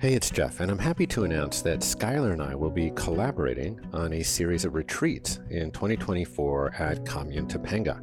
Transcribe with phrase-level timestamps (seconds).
[0.00, 3.78] Hey, it's Jeff, and I'm happy to announce that Schuyler and I will be collaborating
[3.92, 8.00] on a series of retreats in 2024 at Commune Topanga.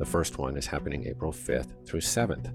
[0.00, 2.52] The first one is happening April 5th through 7th.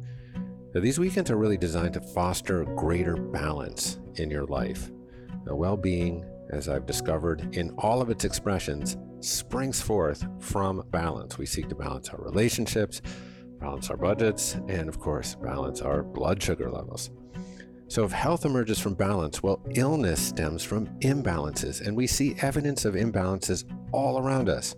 [0.73, 4.91] Now, these weekends are really designed to foster greater balance in your life.
[5.45, 11.37] The well being, as I've discovered in all of its expressions, springs forth from balance.
[11.37, 13.01] We seek to balance our relationships,
[13.57, 17.09] balance our budgets, and of course, balance our blood sugar levels.
[17.87, 22.83] So, if health emerges from balance, well, illness stems from imbalances, and we see evidence
[22.83, 24.75] of imbalances all around us,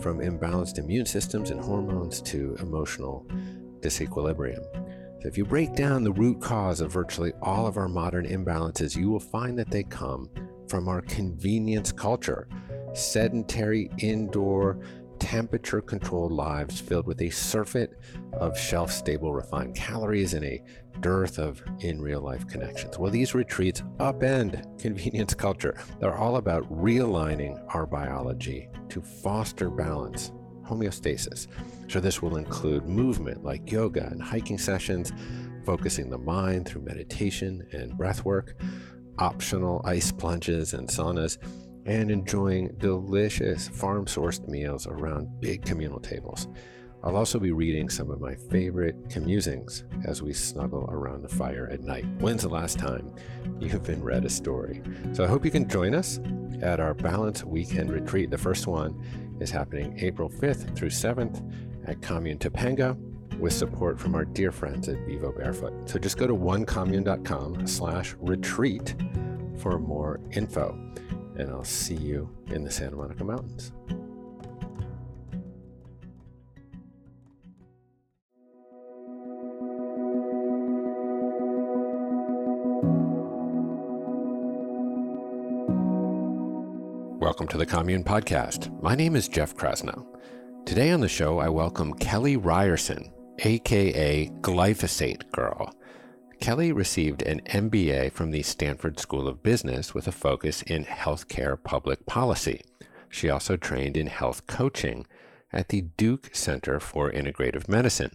[0.00, 3.26] from imbalanced immune systems and hormones to emotional
[3.80, 4.62] disequilibrium.
[5.20, 8.96] So, if you break down the root cause of virtually all of our modern imbalances,
[8.96, 10.30] you will find that they come
[10.68, 12.46] from our convenience culture,
[12.92, 14.78] sedentary indoor
[15.24, 17.98] temperature controlled lives filled with a surfeit
[18.34, 20.62] of shelf stable refined calories and a
[21.00, 22.98] dearth of in real life connections.
[22.98, 25.78] Well, these retreats upend convenience culture.
[25.98, 30.30] They're all about realigning our biology to foster balance,
[30.62, 31.46] homeostasis.
[31.88, 35.10] So, this will include movement like yoga and hiking sessions,
[35.64, 38.60] focusing the mind through meditation and breath work,
[39.18, 41.38] optional ice plunges and saunas
[41.86, 46.48] and enjoying delicious farm sourced meals around big communal tables.
[47.02, 51.68] I'll also be reading some of my favorite commusings as we snuggle around the fire
[51.70, 52.06] at night.
[52.18, 53.14] When's the last time
[53.60, 54.80] you've been read a story?
[55.12, 56.18] So I hope you can join us
[56.62, 58.30] at our Balance Weekend Retreat.
[58.30, 58.98] The first one
[59.38, 61.42] is happening April 5th through 7th
[61.86, 62.96] at Commune Topanga
[63.38, 65.90] with support from our dear friends at Vivo Barefoot.
[65.90, 68.94] So just go to onecommune.com slash retreat
[69.58, 70.78] for more info
[71.36, 73.72] and I'll see you in the Santa Monica Mountains.
[87.20, 88.80] Welcome to the Commune Podcast.
[88.82, 90.06] My name is Jeff Krasno.
[90.66, 95.74] Today on the show, I welcome Kelly Ryerson, aka Glyphosate Girl.
[96.44, 101.56] Kelly received an MBA from the Stanford School of Business with a focus in healthcare
[101.56, 102.60] public policy.
[103.08, 105.06] She also trained in health coaching
[105.54, 108.10] at the Duke Center for Integrative Medicine.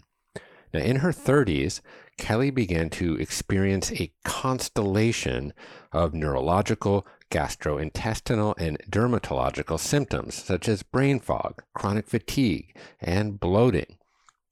[0.72, 1.82] Now, in her 30s,
[2.20, 5.52] Kelly began to experience a constellation
[5.92, 13.98] of neurological, gastrointestinal, and dermatological symptoms such as brain fog, chronic fatigue, and bloating,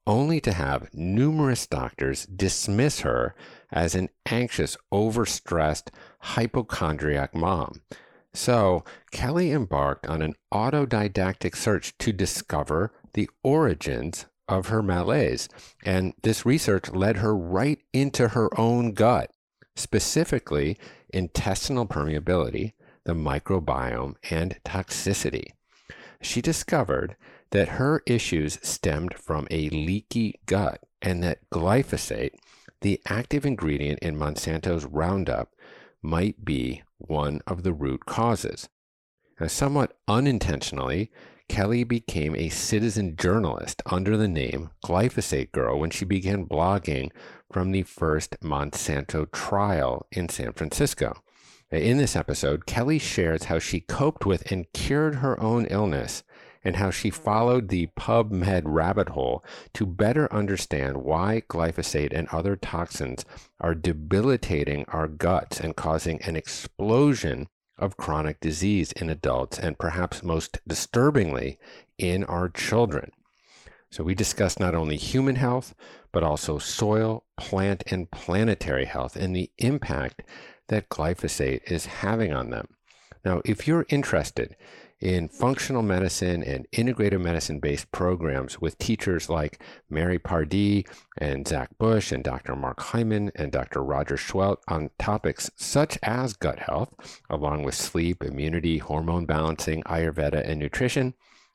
[0.08, 3.36] only to have numerous doctors dismiss her
[3.72, 5.90] as an anxious, overstressed,
[6.20, 7.82] hypochondriac mom.
[8.34, 15.50] So, Kelly embarked on an autodidactic search to discover the origins of her malaise.
[15.84, 19.32] And this research led her right into her own gut,
[19.76, 20.78] specifically
[21.10, 22.74] intestinal permeability,
[23.06, 25.48] the microbiome, and toxicity.
[26.22, 27.16] She discovered
[27.52, 32.36] that her issues stemmed from a leaky gut and that glyphosate
[32.82, 35.54] the active ingredient in Monsanto's Roundup
[36.02, 38.70] might be one of the root causes.
[39.40, 41.12] Now, somewhat unintentionally,
[41.50, 47.12] Kelly became a citizen journalist under the name Glyphosate Girl when she began blogging
[47.52, 51.22] from the first Monsanto trial in San Francisco.
[51.72, 56.24] In this episode, Kelly shares how she coped with and cured her own illness
[56.68, 59.42] and how she followed the PubMed rabbit hole
[59.74, 63.24] to better understand why glyphosate and other toxins
[63.62, 67.48] are debilitating our guts and causing an explosion
[67.78, 71.58] of chronic disease in adults and perhaps most disturbingly
[71.98, 73.12] in our children.
[73.90, 75.74] So, we discussed not only human health,
[76.12, 80.24] but also soil, plant, and planetary health and the impact
[80.68, 82.68] that glyphosate is having on them.
[83.24, 84.58] Now, if you're interested
[85.00, 90.86] in functional medicine and integrative medicine based programs with teachers like Mary Pardee
[91.18, 92.56] and Zach Bush and Dr.
[92.56, 93.84] Mark Hyman and Dr.
[93.84, 96.94] Roger Seheult on topics such as gut health,
[97.30, 101.14] along with sleep, immunity, hormone balancing, Ayurveda, and nutrition.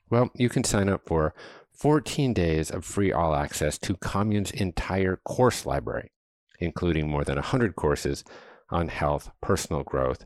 [0.09, 1.33] Well, you can sign up for
[1.71, 6.11] 14 days of free all access to Commune's entire course library,
[6.59, 8.23] including more than 100 courses
[8.69, 10.23] on health, personal growth,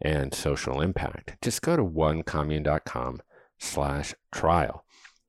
[0.00, 1.36] and social impact.
[1.42, 3.20] Just go to onecommune.com
[3.58, 4.84] slash trial.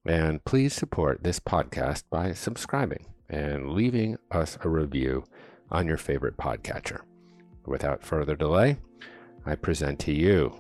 [0.06, 5.26] And please support this podcast by subscribing and leaving us a review
[5.70, 7.02] on your favorite podcatcher.
[7.66, 8.78] Without further delay,
[9.46, 10.54] I present to you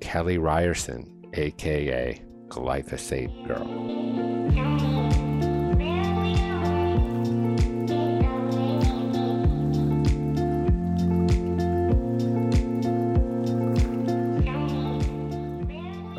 [0.00, 4.73] Kelly Ryerson, aka Glyphosate Girl.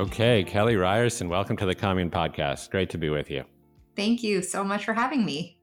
[0.05, 2.69] Okay, Kelly Ryerson, welcome to the Commune Podcast.
[2.69, 3.43] Great to be with you.
[3.95, 5.57] Thank you so much for having me.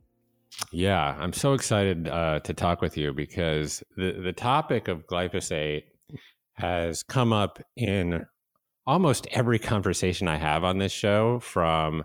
[0.73, 5.85] Yeah, I'm so excited uh, to talk with you because the, the topic of glyphosate
[6.55, 8.27] has come up in
[8.85, 12.03] almost every conversation I have on this show from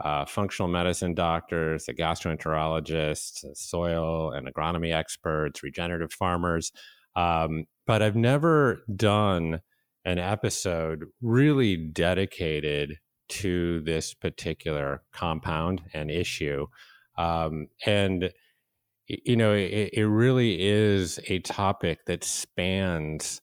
[0.00, 6.72] uh, functional medicine doctors, the gastroenterologists, soil and agronomy experts, regenerative farmers.
[7.14, 9.60] Um, but I've never done
[10.06, 12.96] an episode really dedicated
[13.28, 16.66] to this particular compound and issue.
[17.18, 18.30] Um, and,
[19.08, 23.42] you know, it, it really is a topic that spans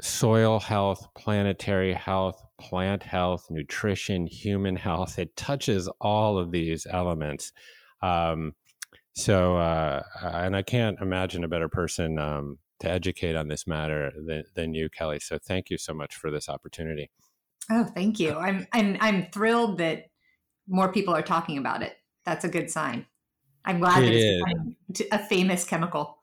[0.00, 5.18] soil health, planetary health, plant health, nutrition, human health.
[5.18, 7.52] It touches all of these elements.
[8.00, 8.54] Um,
[9.14, 14.12] so, uh, and I can't imagine a better person um, to educate on this matter
[14.26, 15.18] than, than you, Kelly.
[15.20, 17.10] So thank you so much for this opportunity.
[17.70, 18.34] Oh, thank you.
[18.34, 20.06] I'm I'm I'm thrilled that
[20.66, 21.96] more people are talking about it.
[22.24, 23.06] That's a good sign.
[23.64, 26.18] I'm glad it that it's a famous chemical.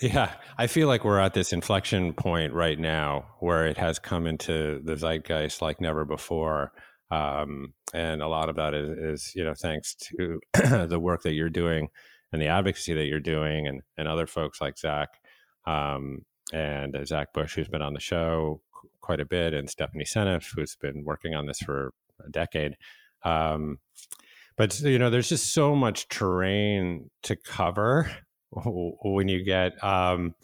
[0.00, 4.26] Yeah, I feel like we're at this inflection point right now where it has come
[4.26, 6.72] into the zeitgeist like never before.
[7.12, 10.40] Um, and a lot of that is, is you know, thanks to
[10.86, 11.88] the work that you're doing
[12.32, 15.08] and the advocacy that you're doing and, and other folks like Zach
[15.66, 18.60] um, and uh, Zach Bush, who's been on the show
[19.00, 21.92] quite a bit, and Stephanie Seneff, who's been working on this for
[22.24, 22.76] a decade.
[23.24, 23.78] Um,
[24.56, 28.10] but you know, there's just so much terrain to cover
[28.52, 30.34] when you get, um,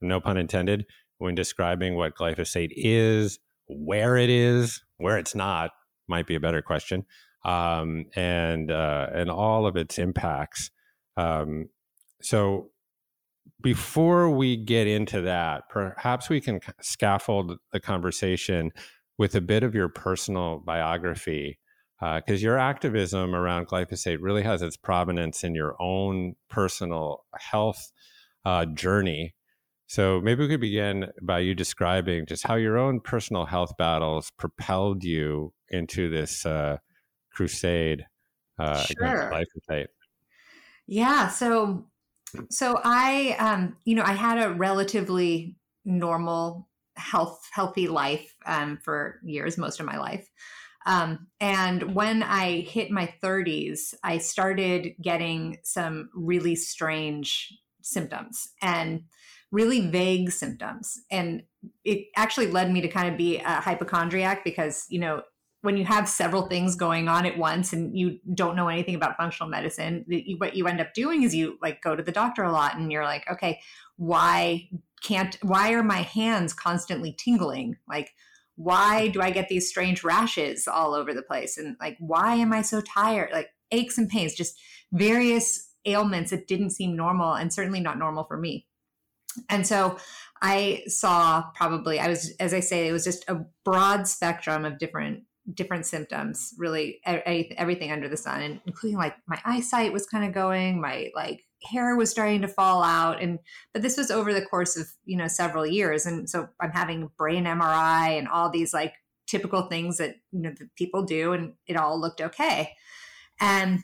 [0.00, 0.86] no pun intended,
[1.18, 5.70] when describing what glyphosate is, where it is, where it's not,
[6.08, 7.04] might be a better question,
[7.44, 10.70] um, and uh, and all of its impacts.
[11.16, 11.68] Um,
[12.20, 12.70] so
[13.62, 18.70] before we get into that, perhaps we can scaffold the conversation
[19.18, 21.58] with a bit of your personal biography,
[21.98, 27.92] because uh, your activism around glyphosate really has its provenance in your own personal health
[28.44, 29.34] uh, journey.
[29.86, 34.30] So maybe we could begin by you describing just how your own personal health battles
[34.36, 36.78] propelled you into this uh,
[37.32, 38.04] crusade
[38.58, 39.30] uh, sure.
[39.30, 39.32] against
[39.70, 39.86] glyphosate.
[40.86, 41.28] Yeah.
[41.28, 41.86] So
[42.50, 49.20] so I, um, you know, I had a relatively normal, health, healthy life um, for
[49.24, 50.28] years, most of my life.
[50.86, 57.52] Um, and when I hit my 30s, I started getting some really strange
[57.82, 59.02] symptoms and
[59.50, 61.00] really vague symptoms.
[61.10, 61.42] And
[61.84, 65.22] it actually led me to kind of be a hypochondriac because, you know,
[65.66, 69.16] when you have several things going on at once and you don't know anything about
[69.16, 70.04] functional medicine
[70.38, 72.90] what you end up doing is you like go to the doctor a lot and
[72.90, 73.60] you're like okay
[73.96, 74.68] why
[75.02, 77.76] can't why are my hands constantly tingling?
[77.88, 78.10] Like
[78.58, 81.58] why do i get these strange rashes all over the place?
[81.58, 83.30] And like why am i so tired?
[83.32, 84.58] Like aches and pains just
[84.92, 88.66] various ailments that didn't seem normal and certainly not normal for me.
[89.48, 89.98] And so
[90.40, 94.78] I saw probably, I was, as I say, it was just a broad spectrum of
[94.78, 95.24] different
[95.54, 100.32] different symptoms really everything under the sun and including like my eyesight was kind of
[100.32, 103.38] going my like hair was starting to fall out and
[103.72, 107.10] but this was over the course of you know several years and so i'm having
[107.16, 108.92] brain mri and all these like
[109.26, 112.72] typical things that you know that people do and it all looked okay.
[113.40, 113.82] And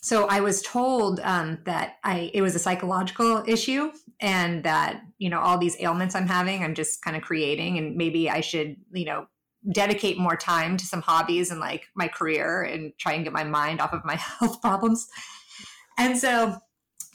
[0.00, 5.28] so i was told um, that i it was a psychological issue and that you
[5.28, 8.76] know all these ailments i'm having i'm just kind of creating and maybe i should
[8.92, 9.26] you know
[9.72, 13.44] dedicate more time to some hobbies and like my career and try and get my
[13.44, 15.08] mind off of my health problems.
[15.98, 16.56] And so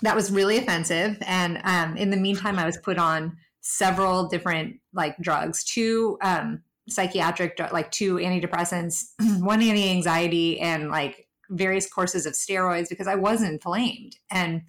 [0.01, 1.17] that was really offensive.
[1.21, 6.63] And um, in the meantime, I was put on several different like drugs, two um,
[6.89, 13.43] psychiatric, like two antidepressants, one anti-anxiety, and like various courses of steroids because I was
[13.43, 14.15] inflamed.
[14.31, 14.63] And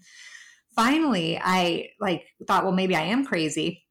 [0.75, 3.85] finally, I like thought, well, maybe I am crazy.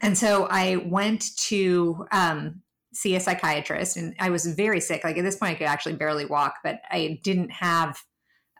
[0.00, 5.04] And so I went to um, see a psychiatrist and I was very sick.
[5.04, 7.98] Like at this point, I could actually barely walk, but I didn't have,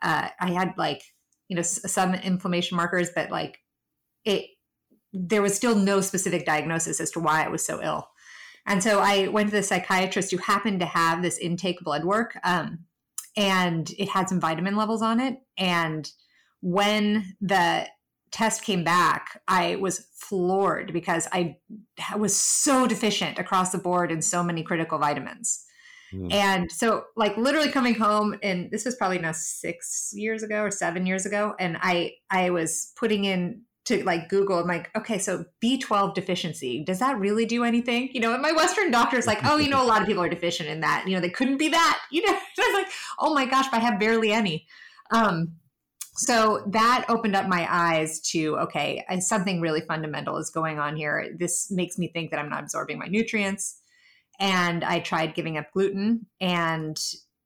[0.01, 1.01] uh, I had like,
[1.47, 3.59] you know, some inflammation markers, but like
[4.25, 4.45] it,
[5.11, 8.07] there was still no specific diagnosis as to why I was so ill.
[8.65, 12.37] And so I went to the psychiatrist who happened to have this intake blood work.
[12.43, 12.85] Um,
[13.35, 15.37] and it had some vitamin levels on it.
[15.57, 16.09] And
[16.61, 17.87] when the
[18.33, 21.57] test came back, I was floored because I
[22.17, 25.63] was so deficient across the board in so many critical vitamins.
[26.11, 26.33] Mm.
[26.33, 30.71] And so, like, literally coming home, and this was probably now six years ago or
[30.71, 34.59] seven years ago, and I I was putting in to like Google.
[34.59, 38.09] I'm like, okay, so B12 deficiency, does that really do anything?
[38.13, 40.29] You know, and my Western doctor's like, oh, you know, a lot of people are
[40.29, 41.03] deficient in that.
[41.05, 41.99] You know, they couldn't be that.
[42.11, 44.65] You know, I was like, oh my gosh, I have barely any.
[45.11, 45.55] Um,
[46.15, 51.35] so that opened up my eyes to okay, something really fundamental is going on here.
[51.37, 53.79] This makes me think that I'm not absorbing my nutrients.
[54.39, 56.99] And I tried giving up gluten, and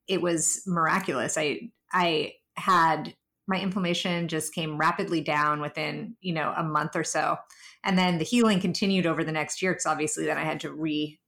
[0.06, 1.36] it was miraculous.
[1.36, 3.14] I I had
[3.46, 7.36] my inflammation just came rapidly down within you know a month or so
[7.84, 10.72] and then the healing continued over the next year because obviously then i had to
[10.72, 11.18] re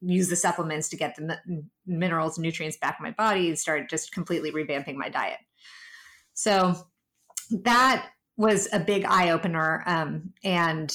[0.00, 1.38] use the supplements to get the
[1.86, 5.38] minerals and nutrients back in my body and started just completely revamping my diet
[6.34, 6.74] so
[7.50, 10.92] that was a big eye opener um, and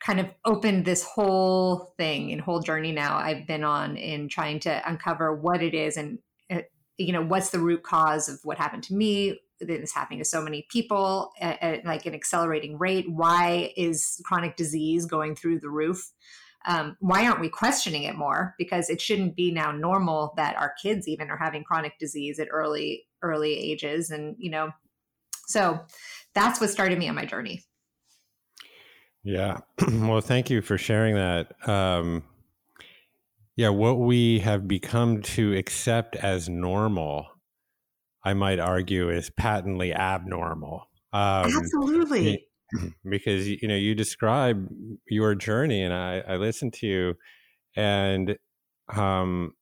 [0.00, 4.60] kind of opened this whole thing and whole journey now I've been on in trying
[4.60, 6.18] to uncover what it is and
[6.50, 6.60] uh,
[6.96, 10.24] you know what's the root cause of what happened to me that is happening to
[10.24, 13.10] so many people at, at, like an accelerating rate.
[13.10, 16.12] Why is chronic disease going through the roof
[16.68, 18.54] um, why aren't we questioning it more?
[18.58, 22.48] Because it shouldn't be now normal that our kids even are having chronic disease at
[22.52, 24.10] early early ages.
[24.10, 24.70] And you know
[25.46, 25.80] so
[26.34, 27.64] that's what started me on my journey.
[29.24, 29.58] Yeah.
[29.90, 31.68] Well thank you for sharing that.
[31.68, 32.22] Um,
[33.56, 37.26] yeah what we have become to accept as normal
[38.24, 40.88] i might argue is patently abnormal.
[41.12, 42.47] Um, absolutely
[43.08, 44.68] because you know you describe
[45.08, 47.14] your journey and i i listened to you
[47.76, 48.36] and
[48.94, 49.52] um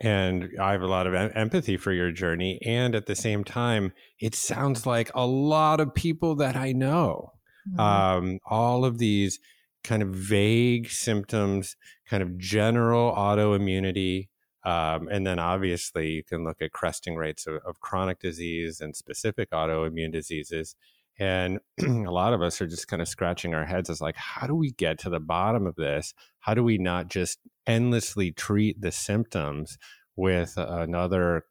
[0.00, 3.44] and i have a lot of em- empathy for your journey and at the same
[3.44, 7.32] time it sounds like a lot of people that i know
[7.68, 7.80] mm-hmm.
[7.80, 9.38] um all of these
[9.84, 11.76] kind of vague symptoms
[12.08, 14.28] kind of general autoimmunity
[14.64, 18.96] um, and then obviously you can look at cresting rates of, of chronic disease and
[18.96, 20.74] specific autoimmune diseases
[21.18, 24.46] and a lot of us are just kind of scratching our heads as like, how
[24.46, 26.14] do we get to the bottom of this?
[26.40, 29.78] How do we not just endlessly treat the symptoms
[30.16, 31.44] with another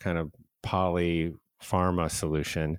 [0.00, 2.78] kind of poly pharma solution?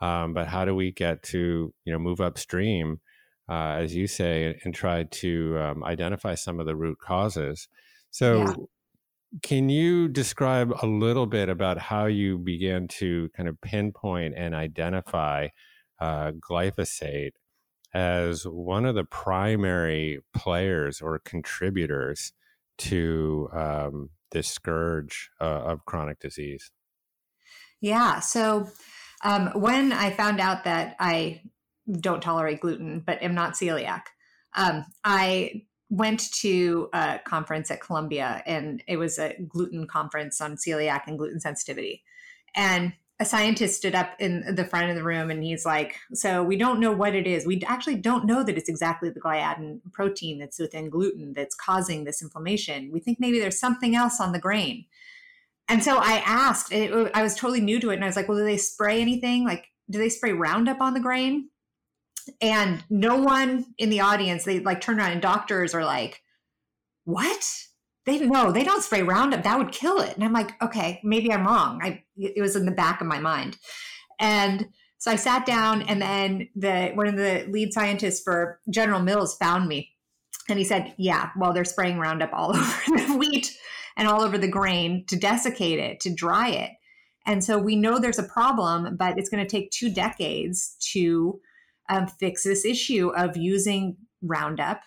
[0.00, 3.00] Um, but how do we get to, you know, move upstream,
[3.48, 7.68] uh, as you say, and try to um, identify some of the root causes?
[8.10, 8.54] So, yeah.
[9.42, 14.54] Can you describe a little bit about how you began to kind of pinpoint and
[14.54, 15.48] identify
[16.02, 17.34] uh, glyphosate
[17.94, 22.32] as one of the primary players or contributors
[22.76, 26.72] to um, this scourge uh, of chronic disease?
[27.80, 28.18] Yeah.
[28.18, 28.68] So
[29.22, 31.42] um, when I found out that I
[32.00, 34.02] don't tolerate gluten, but am not celiac,
[34.56, 40.56] um, I went to a conference at Columbia, and it was a gluten conference on
[40.56, 42.02] celiac and gluten sensitivity.
[42.56, 42.92] And
[43.22, 46.56] a scientist stood up in the front of the room and he's like, So we
[46.56, 47.46] don't know what it is.
[47.46, 52.02] We actually don't know that it's exactly the gliadin protein that's within gluten that's causing
[52.02, 52.90] this inflammation.
[52.92, 54.86] We think maybe there's something else on the grain.
[55.68, 57.94] And so I asked, it, I was totally new to it.
[57.94, 59.44] And I was like, Well, do they spray anything?
[59.44, 61.48] Like, do they spray Roundup on the grain?
[62.40, 66.22] And no one in the audience, they like turn around and doctors are like,
[67.04, 67.68] What?
[68.04, 69.44] they no, they don't spray Roundup.
[69.44, 70.14] That would kill it.
[70.14, 71.80] And I'm like, okay, maybe I'm wrong.
[71.82, 73.58] I it was in the back of my mind.
[74.18, 79.00] And so I sat down and then the one of the lead scientists for General
[79.00, 79.90] Mills found me.
[80.48, 83.56] And he said, Yeah, well, they're spraying Roundup all over the wheat
[83.96, 86.70] and all over the grain to desiccate it, to dry it.
[87.26, 91.40] And so we know there's a problem, but it's going to take two decades to
[91.88, 94.82] um, fix this issue of using Roundup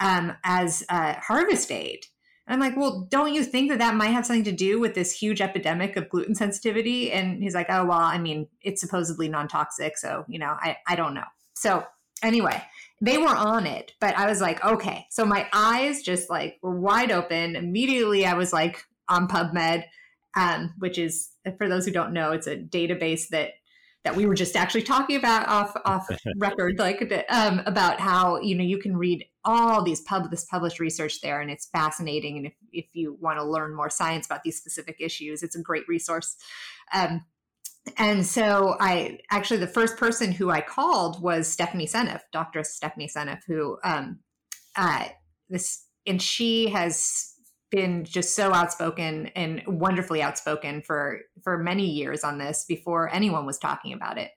[0.00, 2.06] um, as harvest aid.
[2.48, 4.94] And I'm like, well, don't you think that that might have something to do with
[4.94, 7.12] this huge epidemic of gluten sensitivity?
[7.12, 9.98] And he's like, oh, well, I mean, it's supposedly non toxic.
[9.98, 11.24] So, you know, I, I don't know.
[11.52, 11.84] So,
[12.22, 12.62] anyway,
[13.02, 15.06] they were on it, but I was like, okay.
[15.10, 17.54] So my eyes just like were wide open.
[17.54, 19.84] Immediately, I was like on PubMed,
[20.34, 21.28] um, which is,
[21.58, 23.50] for those who don't know, it's a database that
[24.04, 28.54] that we were just actually talking about off off record, like um, about how you
[28.54, 32.36] know you can read all these pub this published research there, and it's fascinating.
[32.36, 35.62] And if if you want to learn more science about these specific issues, it's a
[35.62, 36.36] great resource.
[36.92, 37.24] Um,
[37.96, 42.62] and so I actually the first person who I called was Stephanie Seneff, Dr.
[42.62, 44.18] Stephanie Seneff, who um,
[44.76, 45.06] uh,
[45.48, 47.32] this and she has
[47.70, 53.46] been just so outspoken and wonderfully outspoken for for many years on this before anyone
[53.46, 54.30] was talking about it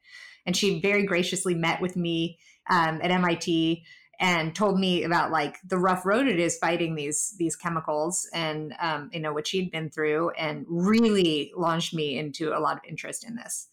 [0.45, 2.37] and she very graciously met with me
[2.69, 3.81] um, at mit
[4.21, 8.73] and told me about like the rough road it is fighting these these chemicals and
[8.79, 12.83] um, you know what she'd been through and really launched me into a lot of
[12.87, 13.67] interest in this.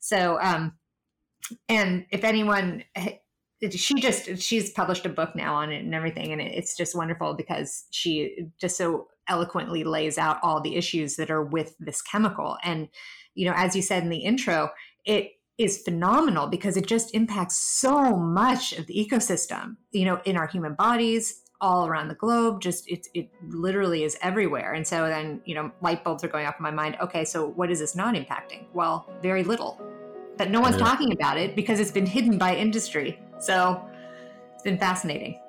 [0.00, 0.72] So um,
[1.68, 2.84] and if anyone
[3.70, 7.34] she just she's published a book now on it and everything and it's just wonderful
[7.34, 12.58] because she just so eloquently lays out all the issues that are with this chemical.
[12.64, 12.88] And
[13.34, 14.70] you know as you said in the intro
[15.04, 20.36] it is phenomenal because it just impacts so much of the ecosystem you know in
[20.36, 24.74] our human bodies all around the globe just it, it literally is everywhere.
[24.74, 27.48] And so then you know light bulbs are going off in my mind okay so
[27.48, 28.66] what is this not impacting?
[28.74, 29.80] Well very little.
[30.36, 30.84] But no one's yeah.
[30.84, 33.18] talking about it because it's been hidden by industry.
[33.38, 33.82] So
[34.52, 35.40] it's been fascinating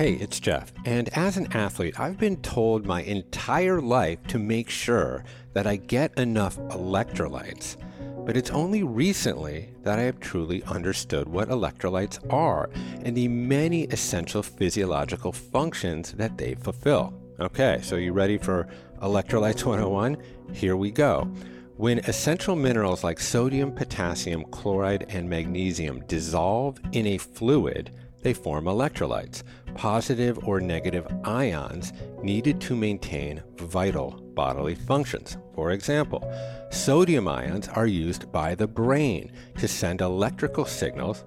[0.00, 0.72] Hey, it's Jeff.
[0.86, 5.76] And as an athlete, I've been told my entire life to make sure that I
[5.76, 7.76] get enough electrolytes.
[8.24, 12.70] But it's only recently that I have truly understood what electrolytes are
[13.04, 17.12] and the many essential physiological functions that they fulfill.
[17.38, 18.68] Okay, so you ready for
[19.02, 20.16] Electrolytes 101?
[20.54, 21.30] Here we go.
[21.76, 27.90] When essential minerals like sodium, potassium, chloride, and magnesium dissolve in a fluid,
[28.22, 29.42] they form electrolytes,
[29.74, 35.36] positive or negative ions needed to maintain vital bodily functions.
[35.54, 36.22] For example,
[36.70, 41.24] sodium ions are used by the brain to send electrical signals,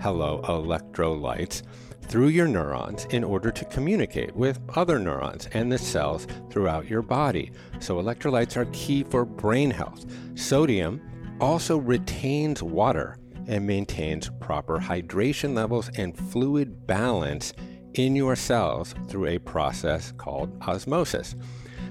[0.00, 1.62] hello, electrolytes,
[2.02, 7.02] through your neurons in order to communicate with other neurons and the cells throughout your
[7.02, 7.50] body.
[7.80, 10.06] So, electrolytes are key for brain health.
[10.36, 11.00] Sodium
[11.40, 17.52] also retains water and maintains proper hydration levels and fluid balance
[17.94, 21.34] in your cells through a process called osmosis.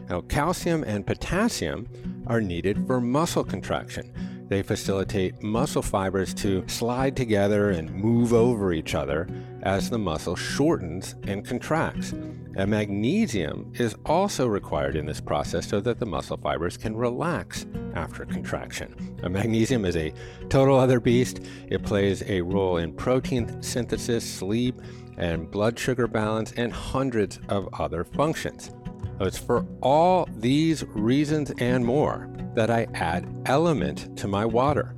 [0.10, 1.88] Now, calcium and potassium
[2.28, 4.14] are needed for muscle contraction.
[4.48, 9.28] They facilitate muscle fibers to slide together and move over each other
[9.64, 12.14] as the muscle shortens and contracts.
[12.56, 17.66] And magnesium is also required in this process so that the muscle fibers can relax
[17.96, 19.18] after contraction.
[19.22, 20.14] Now, magnesium is a
[20.50, 21.42] total other beast.
[21.68, 24.82] It plays a role in protein synthesis, sleep,
[25.18, 28.72] and blood sugar balance, and hundreds of other functions.
[29.20, 34.96] It's for all these reasons and more that I add Element to my water.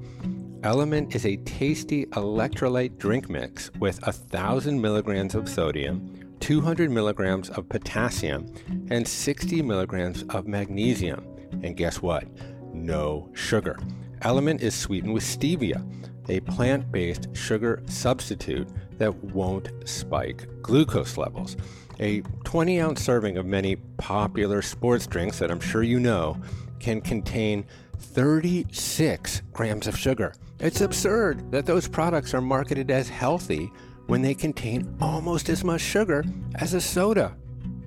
[0.63, 7.67] Element is a tasty electrolyte drink mix with 1,000 milligrams of sodium, 200 milligrams of
[7.69, 8.51] potassium,
[8.89, 11.25] and 60 milligrams of magnesium.
[11.63, 12.25] And guess what?
[12.73, 13.77] No sugar.
[14.21, 15.83] Element is sweetened with stevia,
[16.29, 21.55] a plant based sugar substitute that won't spike glucose levels.
[21.99, 26.37] A 20 ounce serving of many popular sports drinks that I'm sure you know
[26.79, 27.65] can contain
[27.97, 30.33] 36 grams of sugar.
[30.59, 33.71] It's absurd that those products are marketed as healthy
[34.07, 37.35] when they contain almost as much sugar as a soda.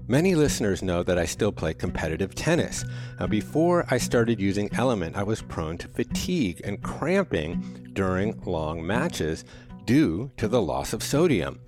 [0.07, 2.85] Many listeners know that I still play competitive tennis.
[3.19, 8.85] Now, before I started using Element, I was prone to fatigue and cramping during long
[8.85, 9.45] matches
[9.85, 11.61] due to the loss of sodium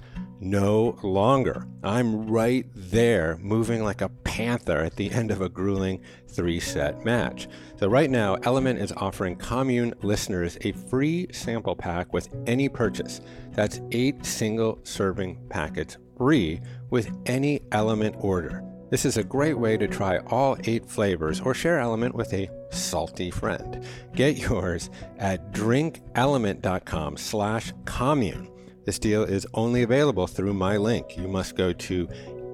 [0.43, 1.67] no longer.
[1.83, 7.05] I'm right there, moving like a panther at the end of a grueling three set
[7.05, 7.49] match.
[7.79, 13.21] So, right now, Element is offering Commune listeners a free sample pack with any purchase.
[13.53, 18.65] That's eight single serving packets free with any Element order.
[18.91, 22.51] This is a great way to try all eight flavors or share Element with a
[22.71, 23.83] salty friend.
[24.15, 28.52] Get yours at drinkelement.com slash commune.
[28.85, 31.17] This deal is only available through my link.
[31.17, 32.09] You must go to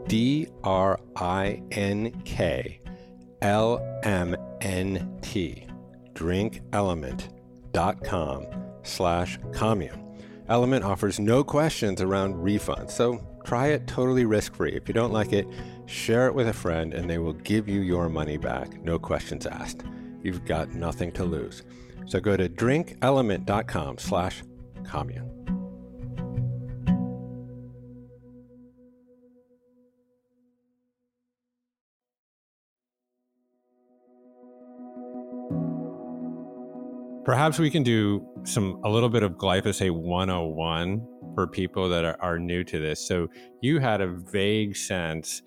[0.07, 2.81] D R I N K
[3.43, 5.67] L M N T,
[6.15, 8.47] drinkelement.com
[8.83, 10.05] slash commune.
[10.49, 14.73] Element offers no questions around refunds, so try it totally risk free.
[14.73, 15.47] If you don't like it,
[15.87, 19.47] share it with a friend and they will give you your money back, no questions
[19.47, 19.85] asked.
[20.23, 21.63] You've got nothing to lose.
[22.07, 24.43] So go to drinkelement.com slash
[24.85, 25.38] commune.
[37.29, 42.17] Perhaps we can do some a little bit of glyphosate 101 for people that are,
[42.23, 43.07] are new to this.
[43.07, 43.29] So
[43.61, 45.43] you had a vague sense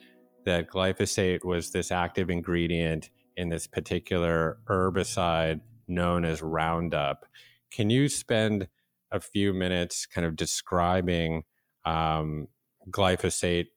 [0.46, 7.26] that glyphosate was this active ingredient in this particular herbicide known as Roundup.
[7.72, 8.68] Can you spend
[9.12, 11.46] a few minutes kind of describing
[11.84, 12.48] um,
[12.92, 13.70] glyphosate,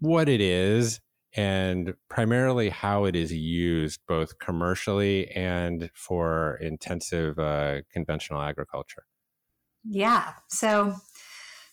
[0.00, 1.02] what it is,
[1.36, 9.04] and primarily how it is used both commercially and for intensive uh, conventional agriculture.
[9.84, 10.32] Yeah.
[10.48, 10.94] So,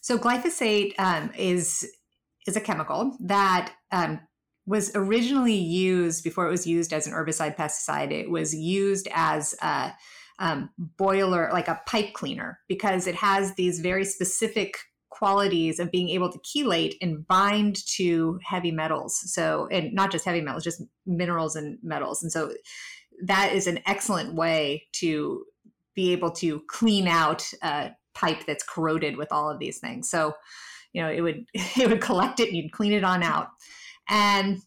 [0.02, 1.90] so glyphosate um, is
[2.46, 4.20] is a chemical that um,
[4.66, 8.12] was originally used before it was used as an herbicide pesticide.
[8.12, 9.94] It was used as a
[10.40, 14.78] um, boiler, like a pipe cleaner, because it has these very specific
[15.14, 19.22] qualities of being able to chelate and bind to heavy metals.
[19.32, 22.24] So, and not just heavy metals, just minerals and metals.
[22.24, 22.54] And so
[23.24, 25.46] that is an excellent way to
[25.96, 30.10] be able to clean out a pipe that's corroded with all of these things.
[30.10, 30.34] So,
[30.94, 33.50] you know, it would it would collect it and you'd clean it on out.
[34.10, 34.60] And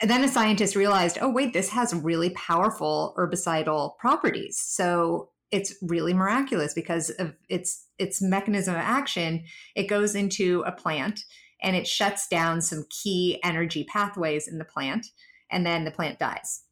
[0.00, 4.58] then a scientist realized, oh wait, this has really powerful herbicidal properties.
[4.58, 9.44] So it's really miraculous because of its its mechanism of action.
[9.74, 11.20] It goes into a plant
[11.62, 15.06] and it shuts down some key energy pathways in the plant,
[15.50, 16.62] and then the plant dies.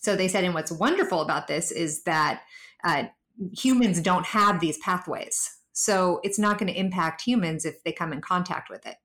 [0.00, 2.42] So they said, and what's wonderful about this is that
[2.84, 3.04] uh,
[3.52, 5.50] humans don't have these pathways.
[5.72, 8.96] So it's not going to impact humans if they come in contact with it.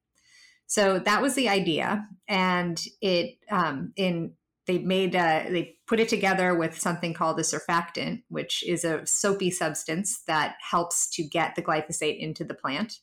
[0.68, 4.34] So that was the idea, and it um, in
[4.68, 9.04] they made uh, they put it together with something called a surfactant, which is a
[9.08, 13.00] soapy substance that helps to get the glyphosate into the plant,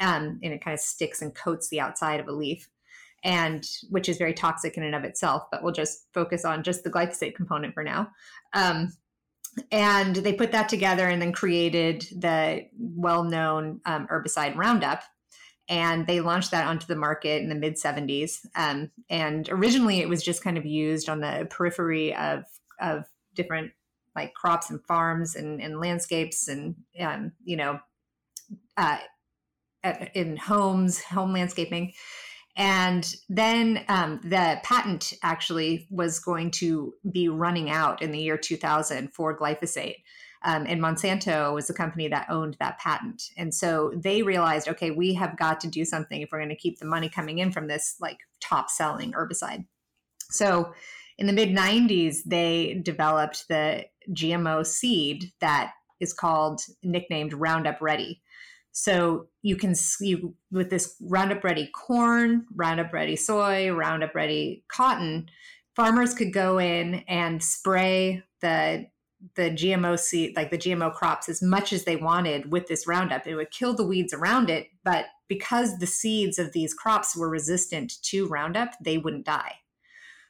[0.00, 2.68] um, and it kind of sticks and coats the outside of a leaf
[3.22, 6.84] and which is very toxic in and of itself, but we'll just focus on just
[6.84, 8.10] the glyphosate component for now.
[8.52, 8.92] Um,
[9.70, 15.02] and they put that together and then created the well-known um, herbicide Roundup,
[15.68, 18.40] and they launched that onto the market in the mid 70s.
[18.54, 22.44] Um, and originally, it was just kind of used on the periphery of
[22.80, 23.72] of different
[24.14, 27.80] like crops and farms and, and landscapes and um, you know
[28.76, 28.98] uh,
[30.14, 31.92] in homes, home landscaping.
[32.56, 38.38] And then um, the patent actually was going to be running out in the year
[38.38, 39.96] 2000 for glyphosate.
[40.44, 43.30] Um, and Monsanto was the company that owned that patent.
[43.36, 46.56] And so they realized, okay, we have got to do something if we're going to
[46.56, 49.64] keep the money coming in from this like top selling herbicide.
[50.30, 50.74] So
[51.16, 58.20] in the mid 90s, they developed the GMO seed that is called, nicknamed Roundup Ready.
[58.72, 65.28] So you can you with this Roundup Ready corn, Roundup Ready soy, Roundup Ready cotton,
[65.76, 68.86] farmers could go in and spray the
[69.36, 73.26] the GMO seed, like the GMO crops, as much as they wanted with this Roundup.
[73.26, 77.28] It would kill the weeds around it, but because the seeds of these crops were
[77.28, 79.56] resistant to Roundup, they wouldn't die.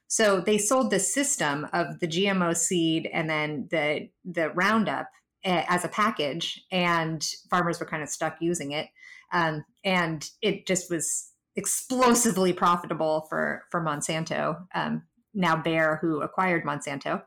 [0.07, 5.09] So they sold the system of the GMO seed and then the the Roundup
[5.45, 8.89] as a package, and farmers were kind of stuck using it.
[9.33, 14.65] Um, and it just was explosively profitable for for Monsanto.
[14.75, 15.03] Um,
[15.35, 17.23] now Bayer, who acquired Monsanto.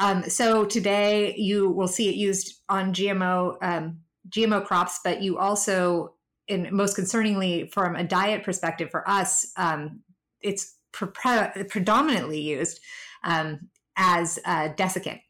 [0.00, 5.38] Um, so today you will see it used on GMO um, GMO crops, but you
[5.38, 6.14] also,
[6.48, 10.00] and most concerningly, from a diet perspective for us, um,
[10.40, 12.80] it's pre- predominantly used
[13.24, 15.20] um, as a desiccant.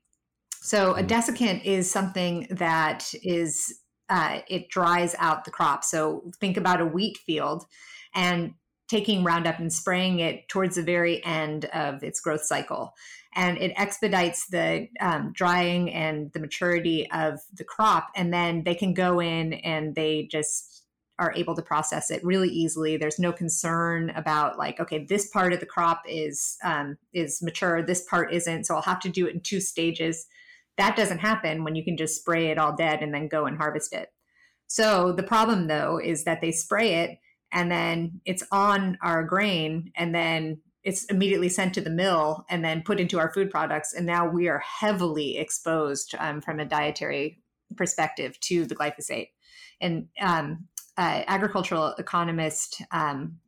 [0.62, 1.08] So a mm.
[1.08, 5.84] desiccant is something that is uh, it dries out the crop.
[5.84, 7.64] So think about a wheat field
[8.14, 8.54] and
[8.88, 12.92] taking Roundup and spraying it towards the very end of its growth cycle.
[13.34, 18.08] And it expedites the um, drying and the maturity of the crop.
[18.16, 20.84] And then they can go in and they just
[21.18, 22.96] are able to process it really easily.
[22.96, 27.82] There's no concern about like, okay, this part of the crop is um, is mature,
[27.82, 28.64] this part isn't.
[28.64, 30.26] So I'll have to do it in two stages
[30.80, 33.58] that doesn't happen when you can just spray it all dead and then go and
[33.58, 34.08] harvest it.
[34.66, 37.18] So the problem though is that they spray it
[37.52, 42.64] and then it's on our grain and then it's immediately sent to the mill and
[42.64, 43.92] then put into our food products.
[43.92, 47.42] And now we are heavily exposed um, from a dietary
[47.76, 49.28] perspective to the glyphosate.
[49.80, 50.66] And um,
[50.96, 53.38] uh, agricultural economist um,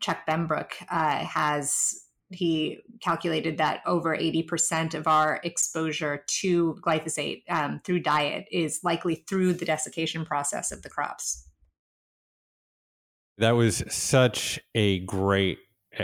[0.00, 7.80] Chuck Benbrook uh, has he calculated that over 80% of our exposure to glyphosate um,
[7.84, 11.48] through diet is likely through the desiccation process of the crops.
[13.38, 15.58] That was such a great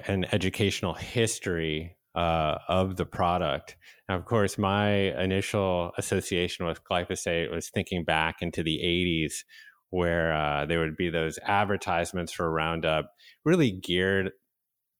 [0.07, 3.77] and educational history uh, of the product.
[4.09, 9.45] Now, of course, my initial association with glyphosate was thinking back into the 80s,
[9.91, 13.11] where uh, there would be those advertisements for Roundup,
[13.45, 14.31] really geared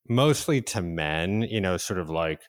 [0.09, 2.43] mostly to men, you know, sort of like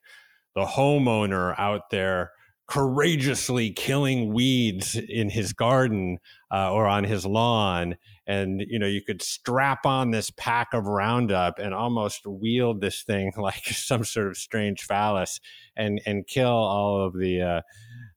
[0.56, 2.32] the homeowner out there
[2.68, 6.18] courageously killing weeds in his garden
[6.52, 7.96] uh, or on his lawn
[8.28, 13.04] and you know you could strap on this pack of roundup and almost wield this
[13.04, 15.40] thing like some sort of strange phallus
[15.76, 17.62] and and kill all of the uh,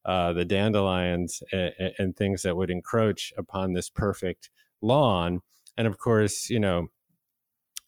[0.05, 5.41] uh, the dandelions and, and things that would encroach upon this perfect lawn.
[5.77, 6.89] And of course you know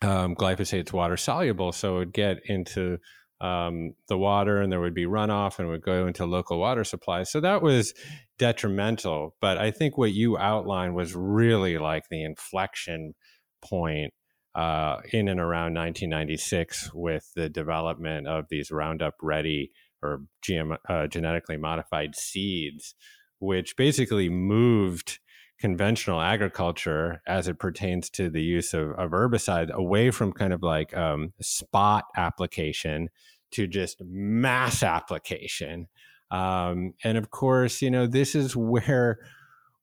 [0.02, 2.98] um, glyphosate's water soluble, so it would get into
[3.40, 7.30] um, the water and there would be runoff and would go into local water supplies.
[7.30, 7.94] So that was
[8.38, 9.34] detrimental.
[9.40, 13.14] But I think what you outlined was really like the inflection
[13.62, 14.12] point
[14.54, 19.70] uh, in and around 1996 with the development of these Roundup Ready
[20.02, 22.94] or GM, uh, genetically modified seeds,
[23.38, 25.18] which basically moved
[25.60, 30.62] conventional agriculture as it pertains to the use of, of herbicide away from kind of
[30.62, 33.08] like um, spot application
[33.52, 35.88] to just mass application.
[36.30, 39.18] Um, and of course, you know, this is where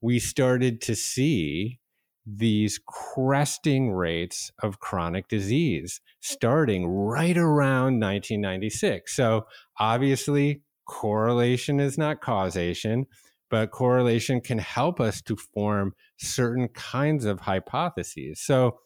[0.01, 1.79] we started to see
[2.25, 9.15] these cresting rates of chronic disease starting right around 1996.
[9.15, 9.45] So,
[9.79, 13.05] obviously, correlation is not causation,
[13.49, 18.41] but correlation can help us to form certain kinds of hypotheses.
[18.41, 18.79] So,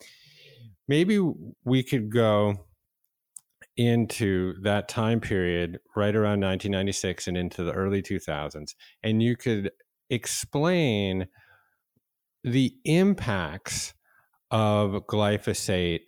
[0.88, 1.20] maybe
[1.64, 2.66] we could go
[3.78, 9.72] into that time period right around 1996 and into the early 2000s, and you could
[10.10, 11.28] explain
[12.44, 13.94] the impacts
[14.50, 16.02] of glyphosate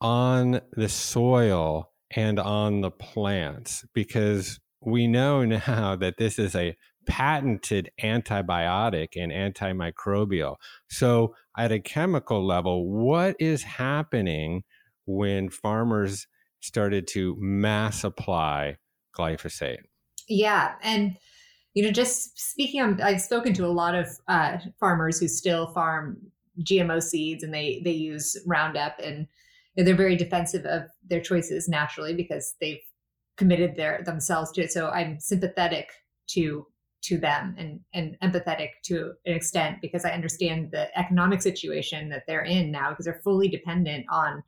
[0.00, 6.76] on the soil and on the plants because we know now that this is a
[7.08, 10.56] patented antibiotic and antimicrobial.
[10.88, 14.62] So, at a chemical level, what is happening
[15.06, 16.28] when farmers
[16.60, 18.76] started to mass apply
[19.18, 19.78] glyphosate?
[20.28, 20.74] Yeah.
[20.82, 21.16] And
[21.74, 25.68] you know, just speaking on, I've spoken to a lot of uh, farmers who still
[25.68, 26.18] farm
[26.62, 29.26] GMO seeds and they they use Roundup and
[29.74, 32.80] you know, they're very defensive of their choices naturally because they've
[33.36, 34.72] committed their themselves to it.
[34.72, 35.90] So I'm sympathetic
[36.30, 36.66] to
[37.00, 42.24] to them and and empathetic to an extent because I understand the economic situation that
[42.26, 44.42] they're in now because they're fully dependent on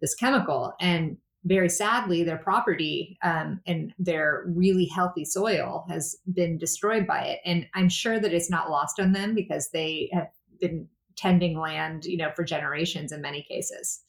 [0.00, 6.56] this chemical and very sadly, their property um, and their really healthy soil has been
[6.56, 7.40] destroyed by it.
[7.44, 12.06] And I'm sure that it's not lost on them because they have been tending land,
[12.06, 14.00] you know, for generations in many cases.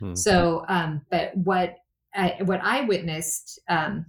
[0.00, 0.14] Mm-hmm.
[0.14, 1.76] So, um, but what
[2.14, 4.04] I, what I witnessed um,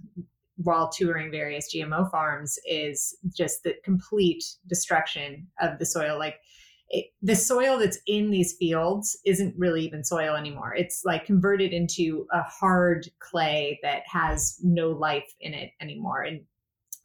[0.56, 6.18] while touring various GMO farms is just the complete destruction of the soil.
[6.18, 6.36] Like
[6.88, 10.74] it, the soil that's in these fields isn't really even soil anymore.
[10.74, 16.22] It's like converted into a hard clay that has no life in it anymore.
[16.22, 16.40] And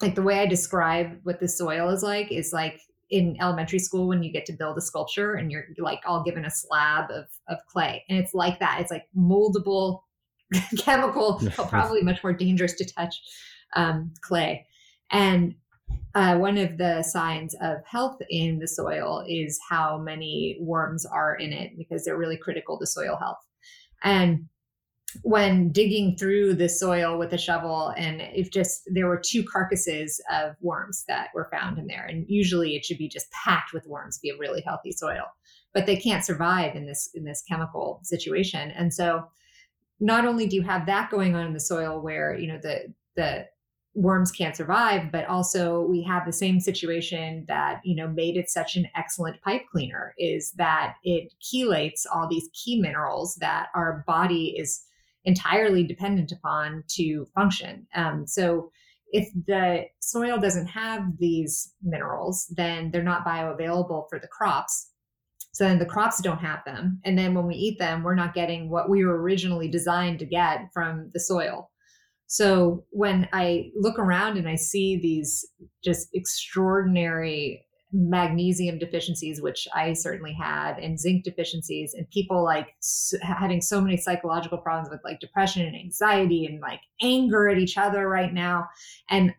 [0.02, 4.08] like the way I describe what the soil is like is like in elementary school
[4.08, 7.26] when you get to build a sculpture and you're like all given a slab of,
[7.50, 8.04] of clay.
[8.08, 8.80] And it's like that.
[8.80, 10.02] It's like moldable,
[10.78, 13.22] chemical, probably much more dangerous to touch
[13.76, 14.66] um, clay.
[15.12, 15.56] And
[16.14, 21.36] uh, one of the signs of health in the soil is how many worms are
[21.36, 23.40] in it because they're really critical to soil health.
[24.04, 24.48] And
[25.24, 30.22] when digging through the soil with a shovel, and if just there were two carcasses
[30.32, 33.88] of worms that were found in there, and usually it should be just packed with
[33.88, 35.24] worms, be a really healthy soil,
[35.74, 38.72] but they can't survive in this in this chemical situation.
[38.72, 39.24] And so,
[40.02, 42.94] not only do you have that going on in the soil, where you know the
[43.16, 43.46] the
[43.94, 48.50] worms can't survive but also we have the same situation that you know made it
[48.50, 54.06] such an excellent pipe cleaner is that it chelates all these key minerals that our
[54.08, 54.86] body is
[55.26, 57.86] entirely dependent upon to function.
[57.94, 58.72] Um, so
[59.12, 64.91] if the soil doesn't have these minerals then they're not bioavailable for the crops
[65.52, 68.34] so then the crops don't have them and then when we eat them we're not
[68.34, 71.70] getting what we were originally designed to get from the soil
[72.32, 75.46] so when I look around and I see these
[75.84, 82.70] just extraordinary magnesium deficiencies, which I certainly had, and zinc deficiencies, and people like
[83.22, 87.78] having so many psychological problems with like depression and anxiety and like anger at each
[87.78, 88.70] other right now.
[89.10, 89.34] And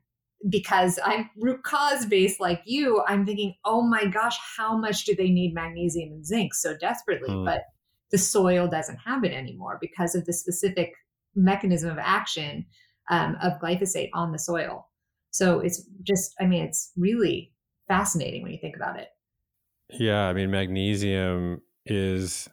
[0.48, 5.14] because I'm root cause based like you, I'm thinking, oh my gosh, how much do
[5.14, 7.30] they need magnesium and zinc so desperately?
[7.30, 7.44] Mm.
[7.44, 7.64] But
[8.10, 10.92] the soil doesn't have it anymore because of the specific
[11.34, 12.66] mechanism of action
[13.10, 14.88] um, of glyphosate on the soil.
[15.30, 17.52] So it's just, I mean, it's really
[17.88, 19.08] fascinating when you think about it.
[19.90, 22.48] Yeah, I mean, magnesium is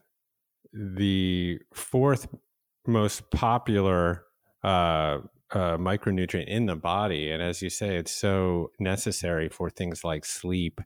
[0.73, 2.28] the fourth
[2.88, 4.23] most popular
[4.63, 5.19] uh,
[5.52, 7.32] uh, micronutrient in the body.
[7.32, 10.80] And as you say, it's so necessary for things like sleep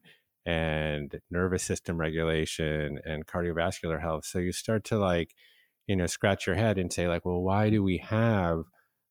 [0.46, 4.26] and nervous system regulation and cardiovascular health.
[4.26, 5.34] So you start to like,
[5.88, 8.64] you know, scratch your head and say, like, well, why do we have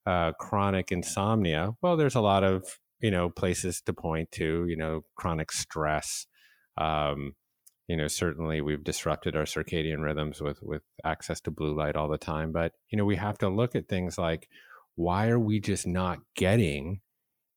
[0.06, 1.72] uh, chronic insomnia?
[1.82, 2.64] Well, there's a lot of
[3.00, 4.66] you know places to point to.
[4.66, 6.26] You know, chronic stress,
[6.78, 7.34] um,
[7.88, 12.08] you know certainly we've disrupted our circadian rhythms with with access to blue light all
[12.08, 14.48] the time but you know we have to look at things like
[14.96, 17.00] why are we just not getting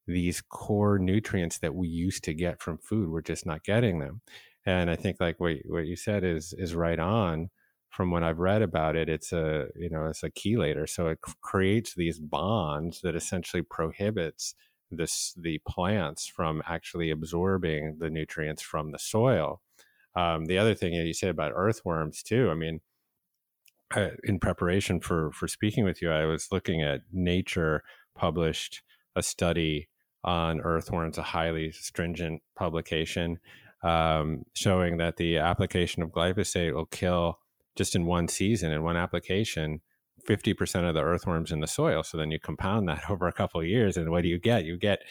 [0.08, 3.10] these core nutrients that we used to get from food?
[3.10, 4.21] We're just not getting them.
[4.65, 7.50] And i think like what, what you said is is right on.
[7.89, 10.88] From what i've read about it it's a you know it's a chelator.
[10.89, 14.56] So it creates these bonds that essentially prohibits
[14.91, 19.62] this the plants from actually absorbing the nutrients from the soil.
[20.15, 22.80] Um, the other thing you said about earthworms too i mean
[23.95, 27.84] uh, in preparation for for speaking with you i was looking at nature
[28.15, 28.82] published
[29.15, 29.88] a study
[30.26, 33.39] on earthworms, a highly stringent publication
[33.84, 37.39] um, showing that the application of glyphosate will kill
[37.76, 39.82] just in one season, in one application,
[40.28, 42.02] 50% of the earthworms in the soil.
[42.02, 44.65] So then you compound that over a couple years, and what do you get?
[44.65, 45.04] You get,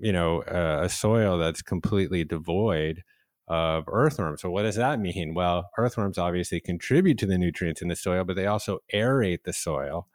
[0.00, 3.02] you know, uh, a soil that's completely devoid
[3.48, 4.42] of earthworms.
[4.42, 5.34] So what does that mean?
[5.34, 9.52] Well, earthworms obviously contribute to the nutrients in the soil, but they also aerate the
[9.52, 10.08] soil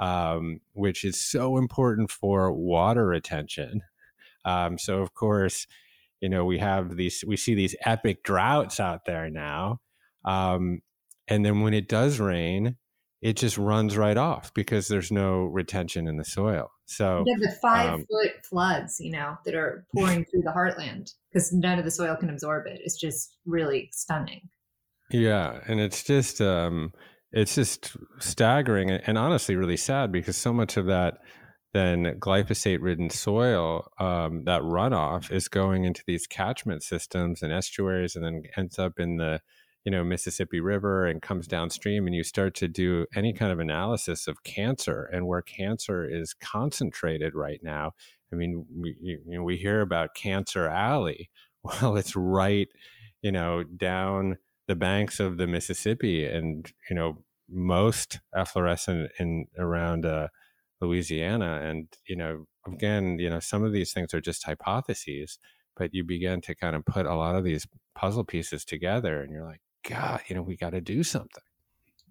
[0.00, 3.82] um, which is so important for water retention.
[4.44, 5.66] Um, so, of course,
[6.20, 9.80] you know we have these we see these epic droughts out there now,
[10.24, 10.80] um,
[11.28, 12.76] and then when it does rain,
[13.22, 16.70] it just runs right off because there's no retention in the soil.
[16.86, 21.12] So you the five um, foot floods, you know, that are pouring through the heartland
[21.32, 22.80] because none of the soil can absorb it.
[22.82, 24.48] It's just really stunning.
[25.10, 26.92] Yeah, and it's just um,
[27.32, 31.18] it's just staggering and honestly really sad because so much of that
[31.72, 38.16] then glyphosate ridden soil um, that runoff is going into these catchment systems and estuaries
[38.16, 39.40] and then ends up in the
[39.84, 43.58] you know mississippi river and comes downstream and you start to do any kind of
[43.58, 47.92] analysis of cancer and where cancer is concentrated right now
[48.32, 51.30] i mean we, you know, we hear about cancer alley
[51.62, 52.68] well it's right
[53.22, 54.36] you know down
[54.70, 60.28] the banks of the Mississippi, and you know most efflorescent in around uh,
[60.80, 61.60] Louisiana.
[61.64, 65.40] And you know, again, you know, some of these things are just hypotheses,
[65.76, 67.66] but you begin to kind of put a lot of these
[67.96, 71.42] puzzle pieces together, and you're like, God, you know, we got to do something.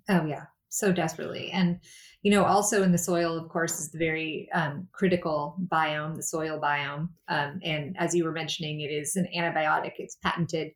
[0.10, 1.52] Oh yeah, so desperately.
[1.52, 1.80] And
[2.22, 6.24] you know, also in the soil, of course, is the very um, critical biome, the
[6.24, 7.10] soil biome.
[7.30, 9.94] Um, and as you were mentioning, it is an antibiotic.
[10.00, 10.72] It's patented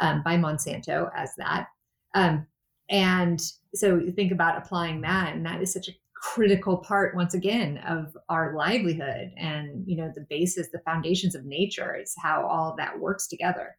[0.00, 1.66] um, by Monsanto as that.
[2.14, 2.46] Um,
[2.88, 3.40] and
[3.74, 7.78] so you think about applying that, and that is such a critical part once again
[7.78, 12.74] of our livelihood and you know the basis the foundations of nature is how all
[12.76, 13.76] that works together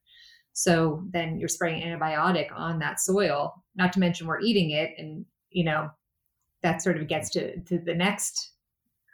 [0.54, 5.26] so then you're spraying antibiotic on that soil not to mention we're eating it and
[5.50, 5.90] you know
[6.62, 8.52] that sort of gets to, to the next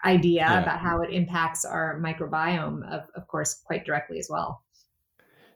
[0.03, 0.61] idea yeah.
[0.61, 4.61] about how it impacts our microbiome of, of course quite directly as well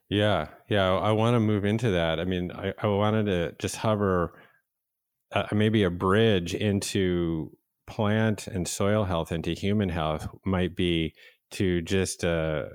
[0.10, 0.92] yeah, yeah.
[0.96, 2.20] I want to move into that.
[2.20, 4.34] I mean, I, I wanted to just hover
[5.32, 7.52] uh, maybe a bridge into
[7.86, 11.14] plant and soil health into human health might be
[11.52, 12.66] to just uh,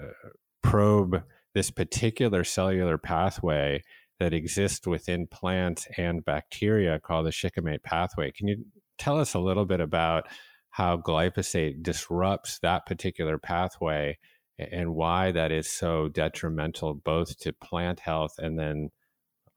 [0.62, 1.22] probe
[1.54, 3.82] this particular cellular pathway
[4.20, 8.30] that exists within plants and bacteria called the shikimate pathway.
[8.30, 8.64] Can you
[8.98, 10.28] tell us a little bit about
[10.70, 14.18] how glyphosate disrupts that particular pathway
[14.58, 18.90] and why that is so detrimental both to plant health and then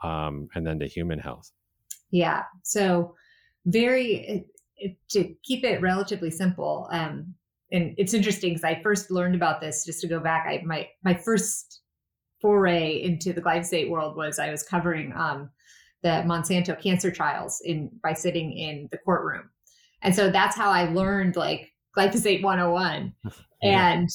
[0.04, 1.52] um, and then to human health.
[2.12, 2.44] Yeah.
[2.64, 3.16] So
[3.66, 4.46] very
[5.10, 6.88] to keep it relatively simple.
[6.92, 7.34] Um,
[7.72, 10.46] and it's interesting because I first learned about this just to go back.
[10.48, 11.82] I my my first
[12.42, 15.50] foray into the glyphosate world was I was covering um,
[16.04, 19.50] the Monsanto cancer trials in by sitting in the courtroom,
[20.02, 23.14] and so that's how I learned like glyphosate 101
[23.64, 24.10] and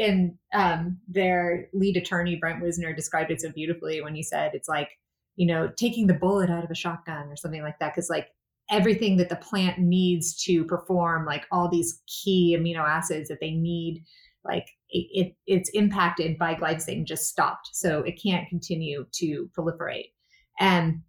[0.00, 4.68] and um, their lead attorney brent wisner described it so beautifully when he said it's
[4.68, 4.90] like
[5.36, 7.94] you know taking the bullet out of a shotgun or something like that.
[7.94, 8.28] Because like
[8.70, 13.52] everything that the plant needs to perform like all these key amino acids that they
[13.52, 14.04] need
[14.44, 19.50] like it, it it's impacted by glyphosate and just stopped so it can't continue to
[19.56, 20.12] proliferate
[20.60, 21.02] and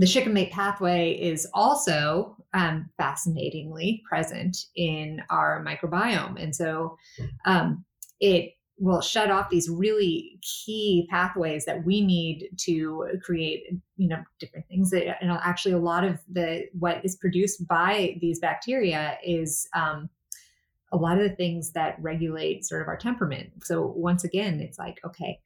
[0.00, 6.42] the shikimate pathway is also um, fascinatingly present in our microbiome.
[6.42, 6.96] And so
[7.44, 7.84] um,
[8.18, 13.64] it will shut off these really key pathways that we need to create
[13.98, 18.38] you know different things you actually a lot of the what is produced by these
[18.38, 20.08] bacteria is um,
[20.92, 23.50] a lot of the things that regulate sort of our temperament.
[23.64, 25.38] So once again it's like okay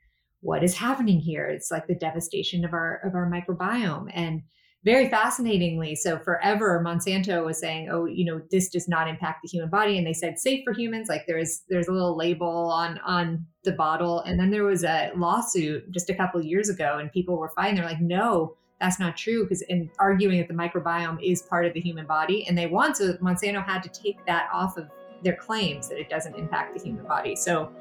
[0.45, 1.47] what is happening here?
[1.47, 4.11] It's like the devastation of our of our microbiome.
[4.13, 4.43] And
[4.85, 9.49] very fascinatingly, so forever Monsanto was saying, "Oh, you know, this does not impact the
[9.49, 11.09] human body," and they said safe for humans.
[11.09, 15.13] Like there's there's a little label on on the bottle, and then there was a
[15.17, 17.77] lawsuit just a couple years ago, and people were fighting.
[17.77, 21.73] They're like, "No, that's not true," because in arguing that the microbiome is part of
[21.73, 24.91] the human body, and they want so Monsanto had to take that off of
[25.25, 27.35] their claims that it doesn't impact the human body.
[27.35, 27.73] So,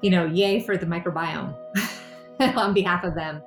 [0.00, 1.54] you know, yay for the microbiome
[2.40, 3.42] on behalf of them.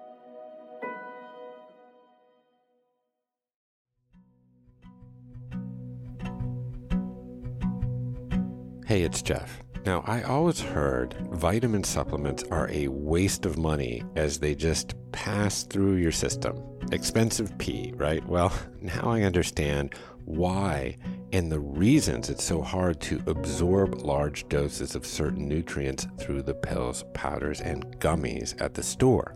[8.86, 9.62] Hey, it's Jeff.
[9.84, 15.64] Now, I always heard vitamin supplements are a waste of money as they just pass
[15.64, 16.62] through your system.
[16.92, 18.24] Expensive pee, right?
[18.28, 20.98] Well, now I understand why
[21.34, 26.54] and the reasons it's so hard to absorb large doses of certain nutrients through the
[26.54, 29.36] pills, powders, and gummies at the store.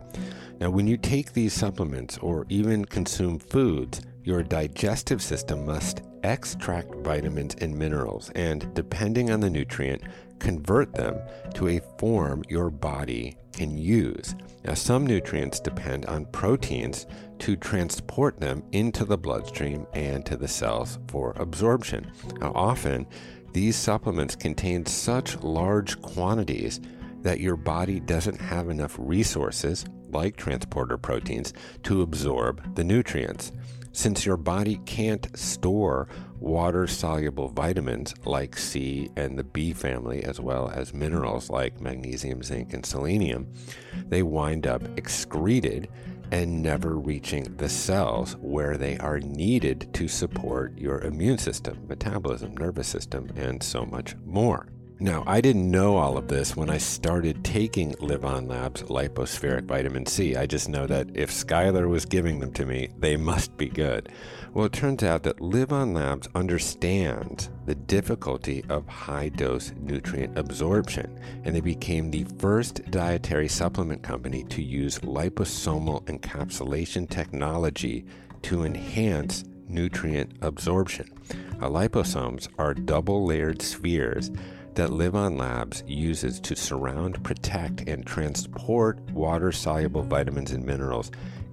[0.60, 6.92] Now, when you take these supplements or even consume foods, your digestive system must extract
[6.96, 10.02] vitamins and minerals and, depending on the nutrient,
[10.40, 11.16] convert them
[11.54, 14.34] to a form your body can use.
[14.64, 17.06] Now, some nutrients depend on proteins
[17.38, 22.10] to transport them into the bloodstream and to the cells for absorption.
[22.40, 23.06] Now, often,
[23.52, 26.80] these supplements contain such large quantities
[27.22, 31.52] that your body doesn't have enough resources, like transporter proteins,
[31.84, 33.52] to absorb the nutrients.
[33.96, 36.06] Since your body can't store
[36.38, 42.42] water soluble vitamins like C and the B family, as well as minerals like magnesium,
[42.42, 43.50] zinc, and selenium,
[44.06, 45.88] they wind up excreted
[46.30, 52.54] and never reaching the cells where they are needed to support your immune system, metabolism,
[52.54, 54.68] nervous system, and so much more.
[54.98, 60.06] Now, I didn't know all of this when I started taking LivOn Labs Lypo-Spheric vitamin
[60.06, 60.34] C.
[60.36, 64.08] I just know that if Schuyler was giving them to me, they must be good.
[64.54, 71.20] Well, it turns out that LivOn Labs understands the difficulty of high dose nutrient absorption,
[71.44, 78.06] and they became the first dietary supplement company to use liposomal encapsulation technology
[78.40, 81.06] to enhance nutrient absorption.
[81.60, 84.30] Liposomes are double layered spheres
[84.76, 91.10] that LivOn Labs uses to surround, protect, and transport water soluble vitamins and minerals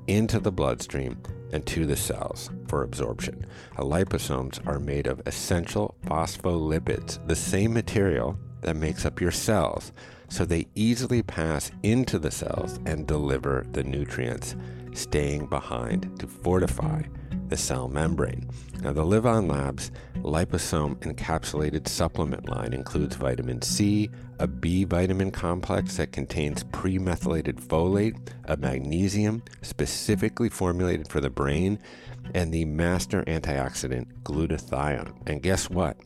[0.07, 1.17] into the bloodstream
[1.53, 3.45] and to the cells for absorption.
[3.77, 9.93] Uh, liposomes are made of essential phospholipids, the same material that makes up your cells,
[10.27, 14.55] so they easily pass into the cells and deliver the nutrients,
[14.93, 17.01] staying behind to fortify
[17.53, 18.49] the cell membrane.
[18.81, 25.97] Now, the LivOn Labs liposome encapsulated supplement line includes vitamin C, a B vitamin complex
[25.97, 31.77] that contains premethylated folate, a magnesium specifically formulated for the brain,
[32.33, 35.13] and the master antioxidant glutathione.
[35.27, 35.97] And guess what?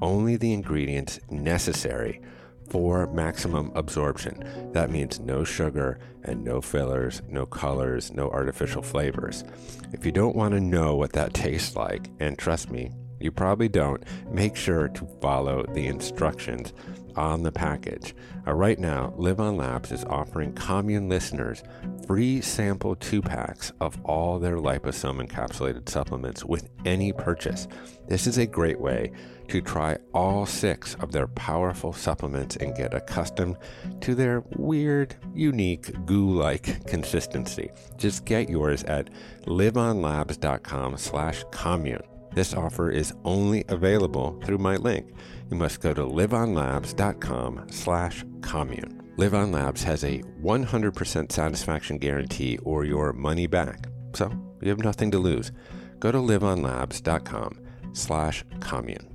[0.00, 2.22] Only the ingredients necessary
[2.68, 4.70] for maximum absorption.
[4.72, 9.44] That means no sugar and no fillers, no colors, no artificial flavors.
[9.92, 12.90] If you don't want to know what that tastes like, and trust me,
[13.20, 16.72] you probably don't, make sure to follow the instructions
[17.16, 18.14] on the package.
[18.46, 21.62] Uh, right now, LivOn Labs is offering commune listeners
[22.06, 27.66] free sample two packs of all their liposome encapsulated supplements with any purchase.
[28.08, 29.12] This is a great way
[29.48, 33.56] to try all six of their powerful supplements and get accustomed
[34.00, 37.70] to their weird, unique goo-like consistency.
[37.96, 39.10] Just get yours at
[39.46, 42.02] livonlabs.com slash commune.
[42.34, 45.12] This offer is only available through my link.
[45.50, 49.00] You must go to livonlabs.com slash commune.
[49.16, 53.86] LivOn Labs has a 100% satisfaction guarantee or your money back.
[54.12, 55.52] So you have nothing to lose.
[56.00, 57.60] Go to livonlabs.com
[57.92, 59.13] slash commune.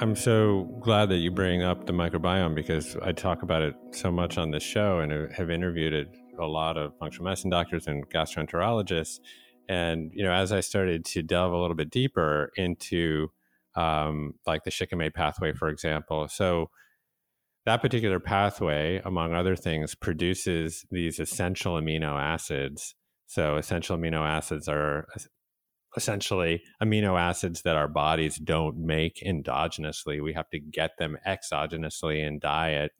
[0.00, 4.10] I'm so glad that you bring up the microbiome because I talk about it so
[4.10, 9.20] much on this show and have interviewed a lot of functional medicine doctors and gastroenterologists.
[9.68, 13.28] And you know, as I started to delve a little bit deeper into
[13.76, 16.70] um, like the shikimate pathway, for example, so
[17.64, 22.96] that particular pathway, among other things, produces these essential amino acids.
[23.26, 25.06] So essential amino acids are
[25.96, 30.22] essentially amino acids that our bodies don't make endogenously.
[30.22, 32.92] We have to get them exogenously in diet.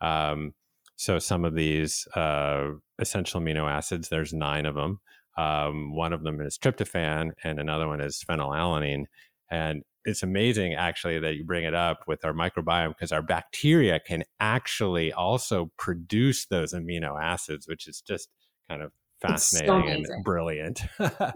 [0.00, 0.54] Um,
[0.96, 5.00] so some of these uh, essential amino acids, there's nine of them.
[5.38, 9.04] Um, one of them is tryptophan, and another one is phenylalanine.
[9.50, 14.00] And it's amazing actually that you bring it up with our microbiome because our bacteria
[14.00, 18.28] can actually also produce those amino acids, which is just
[18.68, 20.82] kind of fascinating so and brilliant.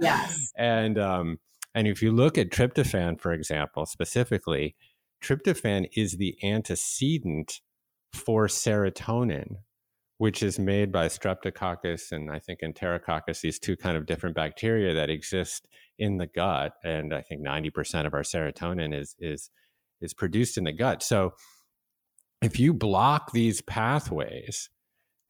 [0.00, 0.52] yes.
[0.56, 1.38] And um,
[1.74, 4.76] and if you look at tryptophan, for example, specifically,
[5.22, 7.60] tryptophan is the antecedent
[8.12, 9.56] for serotonin,
[10.18, 14.94] which is made by streptococcus and I think enterococcus, these two kind of different bacteria
[14.94, 15.66] that exist
[15.98, 16.74] in the gut.
[16.84, 19.50] And I think 90% of our serotonin is is
[20.00, 21.02] is produced in the gut.
[21.02, 21.32] So
[22.42, 24.68] if you block these pathways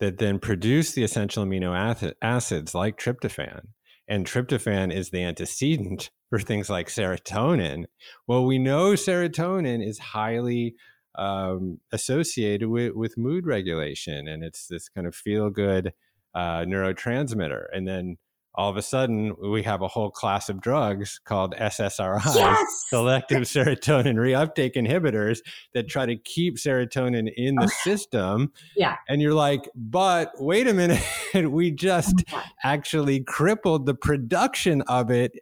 [0.01, 3.69] that then produce the essential amino acids like tryptophan,
[4.09, 7.85] and tryptophan is the antecedent for things like serotonin.
[8.27, 10.75] Well, we know serotonin is highly
[11.17, 15.93] um, associated with, with mood regulation, and it's this kind of feel good
[16.35, 17.65] uh, neurotransmitter.
[17.73, 18.17] And then
[18.55, 22.85] all of a sudden, we have a whole class of drugs called SSRIs, yes!
[22.89, 25.41] selective serotonin reuptake inhibitors,
[25.73, 28.53] that try to keep serotonin in the oh, system.
[28.77, 28.97] Yeah.
[29.09, 31.03] And you're like, but wait a minute,
[31.35, 35.33] we just oh actually crippled the production of it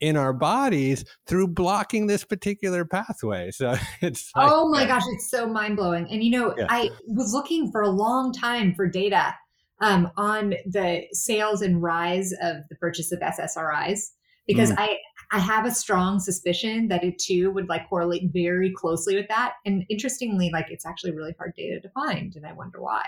[0.00, 3.50] in our bodies through blocking this particular pathway.
[3.50, 6.08] So it's like, oh my gosh, it's so mind blowing.
[6.10, 6.66] And you know, yeah.
[6.68, 9.34] I was looking for a long time for data
[9.80, 14.10] um, on the sales and rise of the purchase of SSRIs
[14.46, 14.76] because mm.
[14.78, 14.98] I
[15.32, 19.54] I have a strong suspicion that it too would like correlate very closely with that.
[19.64, 23.04] And interestingly, like it's actually really hard data to find, and I wonder why.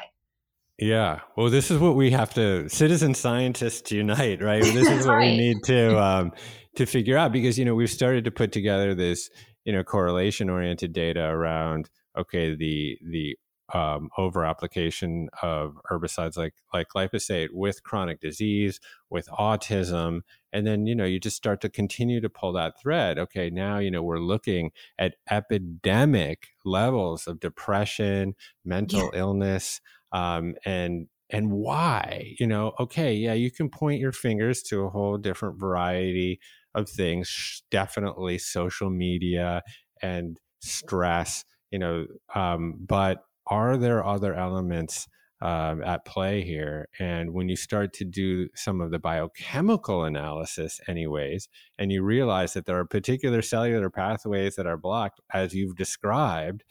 [0.78, 1.20] Yeah.
[1.36, 4.62] Well, this is what we have to citizen scientists unite, right?
[4.62, 5.30] This is what right.
[5.32, 6.32] we need to um,
[6.76, 9.28] to figure out because you know we've started to put together this
[9.64, 13.36] you know correlation oriented data around okay the the
[13.72, 20.20] um, over application of herbicides like like glyphosate with chronic disease with autism
[20.52, 23.78] and then you know you just start to continue to pull that thread okay now
[23.78, 28.34] you know we're looking at epidemic levels of depression
[28.64, 29.20] mental yeah.
[29.20, 29.80] illness
[30.12, 34.90] um, and and why you know okay yeah you can point your fingers to a
[34.90, 36.38] whole different variety
[36.74, 39.62] of things definitely social media
[40.02, 45.08] and stress you know um, but are there other elements
[45.40, 50.80] um, at play here and when you start to do some of the biochemical analysis
[50.86, 55.74] anyways and you realize that there are particular cellular pathways that are blocked as you've
[55.74, 56.62] described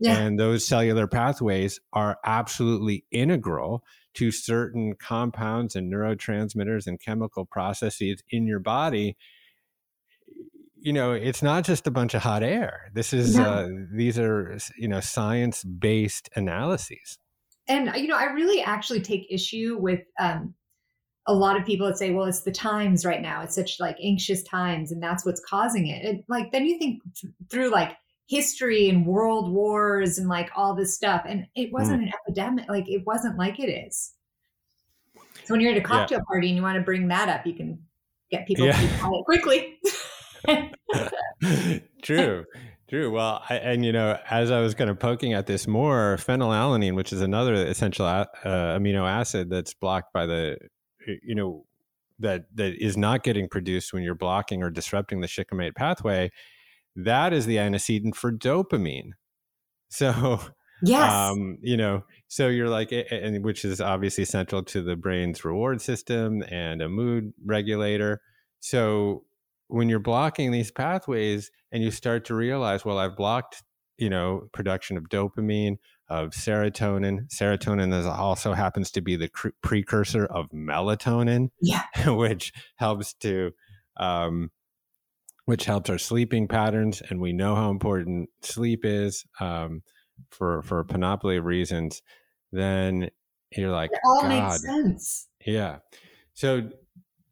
[0.00, 0.18] yeah.
[0.18, 8.24] and those cellular pathways are absolutely integral to certain compounds and neurotransmitters and chemical processes
[8.30, 9.16] in your body
[10.86, 13.42] you know it's not just a bunch of hot air this is no.
[13.42, 17.18] uh, these are you know science based analyses
[17.66, 20.54] and you know i really actually take issue with um,
[21.26, 23.96] a lot of people that say well it's the times right now it's such like
[24.00, 27.02] anxious times and that's what's causing it and like then you think
[27.50, 27.96] through like
[28.28, 32.04] history and world wars and like all this stuff and it wasn't mm.
[32.04, 34.12] an epidemic like it wasn't like it is
[35.44, 36.24] so when you're at a cocktail yeah.
[36.28, 37.76] party and you want to bring that up you can
[38.30, 38.88] get people yeah.
[39.24, 39.78] quickly
[42.02, 42.44] true
[42.88, 43.10] true.
[43.10, 46.94] Well I, and you know as i was kind of poking at this more phenylalanine
[46.94, 50.56] which is another essential uh, amino acid that's blocked by the
[51.22, 51.64] you know
[52.18, 56.30] that that is not getting produced when you're blocking or disrupting the shikimate pathway
[56.96, 59.10] that is the antecedent for dopamine.
[59.88, 60.40] So
[60.82, 61.12] yes.
[61.12, 65.80] um, you know so you're like and which is obviously central to the brain's reward
[65.80, 68.20] system and a mood regulator.
[68.60, 69.24] So
[69.68, 73.62] when you're blocking these pathways and you start to realize, well, I've blocked,
[73.98, 75.76] you know, production of dopamine,
[76.08, 77.28] of serotonin.
[77.28, 81.82] Serotonin is also happens to be the cr- precursor of melatonin, yeah.
[82.06, 83.52] which helps to,
[83.96, 84.50] um,
[85.46, 89.82] which helps our sleeping patterns, and we know how important sleep is um,
[90.30, 92.02] for for a panoply of reasons.
[92.52, 93.10] Then
[93.56, 94.28] you're like, it all God.
[94.28, 95.28] makes sense.
[95.44, 95.78] Yeah.
[96.34, 96.68] So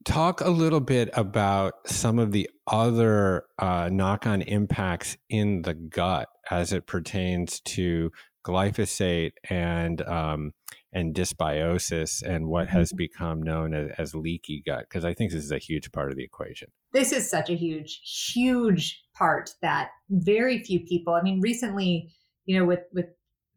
[0.04, 6.28] talk a little bit about some of the other uh, knock-on impacts in the gut
[6.50, 8.10] as it pertains to
[8.46, 10.52] glyphosate and um,
[10.92, 12.98] and dysbiosis and what has mm-hmm.
[12.98, 16.16] become known as, as leaky gut because I think this is a huge part of
[16.16, 16.68] the equation.
[16.92, 18.00] This is such a huge,
[18.32, 21.14] huge part that very few people.
[21.14, 22.12] I mean, recently,
[22.44, 23.06] you know, with with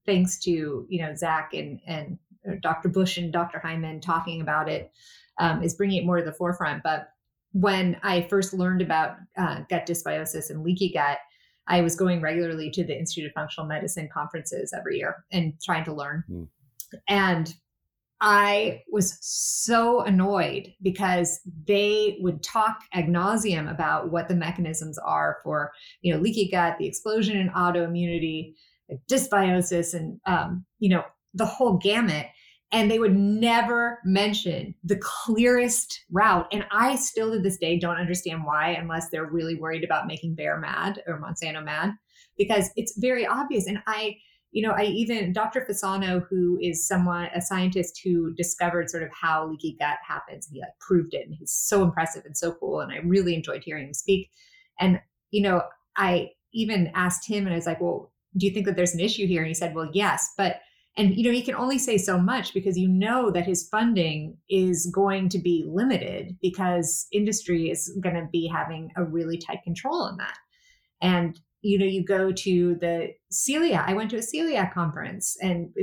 [0.06, 2.18] thanks to you know Zach and and
[2.50, 2.90] uh, Dr.
[2.90, 3.60] Bush and Dr.
[3.60, 4.92] Hyman talking about it
[5.40, 6.84] um, is bringing it more to the forefront.
[6.84, 7.10] But
[7.54, 11.18] when I first learned about uh, gut dysbiosis and leaky gut,
[11.68, 15.84] I was going regularly to the Institute of Functional Medicine conferences every year and trying
[15.86, 16.24] to learn.
[16.30, 16.48] Mm.
[17.08, 17.54] And
[18.20, 25.38] I was so annoyed because they would talk ad nauseum about what the mechanisms are
[25.44, 25.72] for,
[26.02, 28.54] you know, leaky gut, the explosion in autoimmunity,
[29.10, 32.28] dysbiosis, and um, you know, the whole gamut.
[32.72, 36.48] And they would never mention the clearest route.
[36.52, 40.36] And I still to this day don't understand why, unless they're really worried about making
[40.36, 41.94] Bayer mad or Monsanto mad,
[42.38, 43.68] because it's very obvious.
[43.68, 44.18] And I
[44.52, 45.68] you know, I even Dr.
[45.70, 50.60] Fasano, who is someone a scientist who discovered sort of how leaky gut happens, he
[50.60, 53.88] like proved it, and he's so impressive and so cool, and I really enjoyed hearing
[53.88, 54.30] him speak.
[54.80, 55.00] And
[55.32, 55.64] you know,
[55.98, 59.00] I even asked him, and I was like, "Well, do you think that there's an
[59.00, 60.58] issue here?" And he said, "Well, yes, but."
[60.98, 64.38] And you know, he can only say so much because you know that his funding
[64.50, 69.60] is going to be limited because industry is going to be having a really tight
[69.64, 70.38] control on that.
[71.00, 73.84] And you know you go to the Celiac.
[73.88, 75.74] i went to a Celiac conference and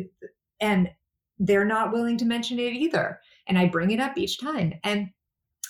[0.61, 0.89] and
[1.39, 5.09] they're not willing to mention it either and i bring it up each time and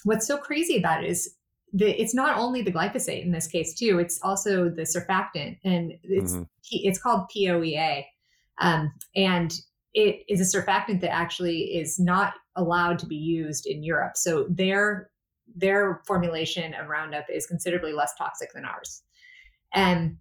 [0.05, 1.35] what's so crazy about it is
[1.77, 5.93] the, it's not only the glyphosate in this case too it's also the surfactant and
[6.03, 6.43] it's mm-hmm.
[6.71, 8.05] it's called poea
[8.61, 9.55] um, and
[9.95, 14.47] it is a surfactant that actually is not allowed to be used in europe so
[14.49, 15.11] their
[15.57, 19.03] their formulation of roundup is considerably less toxic than ours
[19.75, 20.17] and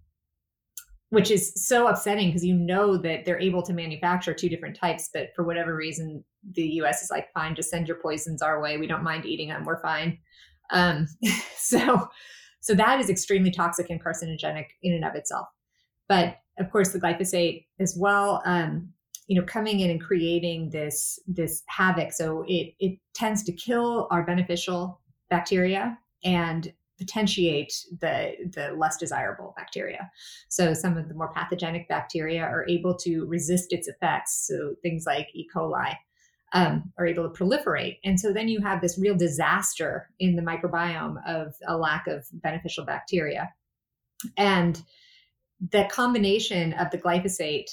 [1.14, 5.08] which is so upsetting because you know that they're able to manufacture two different types,
[5.14, 6.24] but for whatever reason,
[6.54, 7.02] the U.S.
[7.02, 8.78] is like, fine, just send your poisons our way.
[8.78, 9.64] We don't mind eating them.
[9.64, 10.18] We're fine.
[10.70, 11.06] Um,
[11.56, 12.08] so,
[12.60, 15.46] so that is extremely toxic and carcinogenic in and of itself.
[16.08, 18.42] But of course, the glyphosate as well.
[18.44, 18.90] Um,
[19.26, 22.12] you know, coming in and creating this this havoc.
[22.12, 25.00] So it it tends to kill our beneficial
[25.30, 30.10] bacteria and potentiate the, the less desirable bacteria.
[30.48, 34.46] So some of the more pathogenic bacteria are able to resist its effects.
[34.46, 35.48] So things like E.
[35.54, 35.96] coli
[36.52, 37.98] um, are able to proliferate.
[38.04, 42.26] And so then you have this real disaster in the microbiome of a lack of
[42.32, 43.52] beneficial bacteria.
[44.36, 44.80] And
[45.70, 47.70] the combination of the glyphosate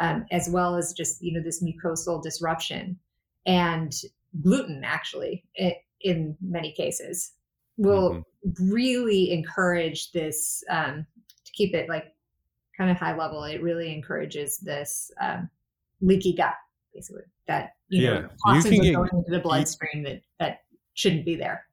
[0.00, 2.98] um, as well as just you know this mucosal disruption
[3.46, 3.92] and
[4.42, 7.32] gluten actually it, in many cases
[7.76, 8.10] will
[8.46, 8.72] mm-hmm.
[8.72, 11.06] really encourage this um,
[11.44, 12.14] to keep it like
[12.76, 13.44] kind of high level.
[13.44, 15.48] It really encourages this um,
[16.00, 16.54] leaky gut,
[16.94, 18.10] basically that you yeah.
[18.20, 20.60] know toxins you are get, going into the bloodstream that that
[20.94, 21.66] shouldn't be there.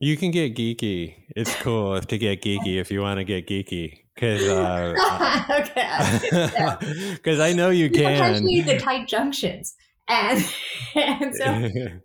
[0.00, 1.14] You can get geeky.
[1.36, 6.76] It's cool to get geeky if you want to get geeky because uh, okay
[7.14, 8.44] because I know you, you can.
[8.44, 10.44] the tight junctions and,
[10.94, 11.44] and so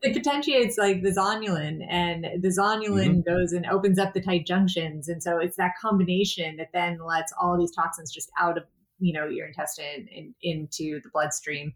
[0.01, 3.29] it potentiates like the zonulin and the zonulin mm-hmm.
[3.29, 7.33] goes and opens up the tight junctions and so it's that combination that then lets
[7.39, 8.63] all these toxins just out of
[8.99, 11.73] you know your intestine and into the bloodstream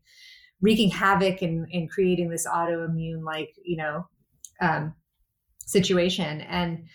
[0.61, 4.07] wreaking havoc and, and creating this autoimmune like you know
[4.61, 4.93] um,
[5.65, 6.85] situation and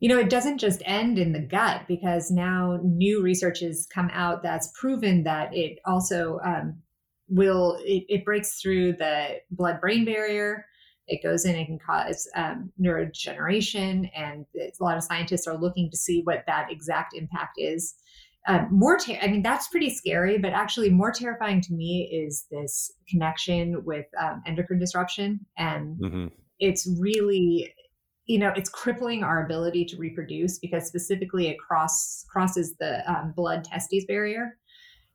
[0.00, 4.10] you know it doesn't just end in the gut because now new research has come
[4.12, 6.74] out that's proven that it also um,
[7.28, 10.64] will it, it breaks through the blood brain barrier
[11.06, 15.90] it goes in and can cause um, neurodegeneration and a lot of scientists are looking
[15.90, 17.94] to see what that exact impact is
[18.48, 22.46] uh, more ter- i mean that's pretty scary but actually more terrifying to me is
[22.50, 26.26] this connection with um, endocrine disruption and mm-hmm.
[26.58, 27.72] it's really
[28.30, 33.32] you know it's crippling our ability to reproduce because specifically it cross crosses the um,
[33.34, 34.56] blood testes barrier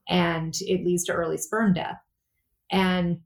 [0.09, 1.97] and it leads to early sperm death.
[2.71, 3.19] And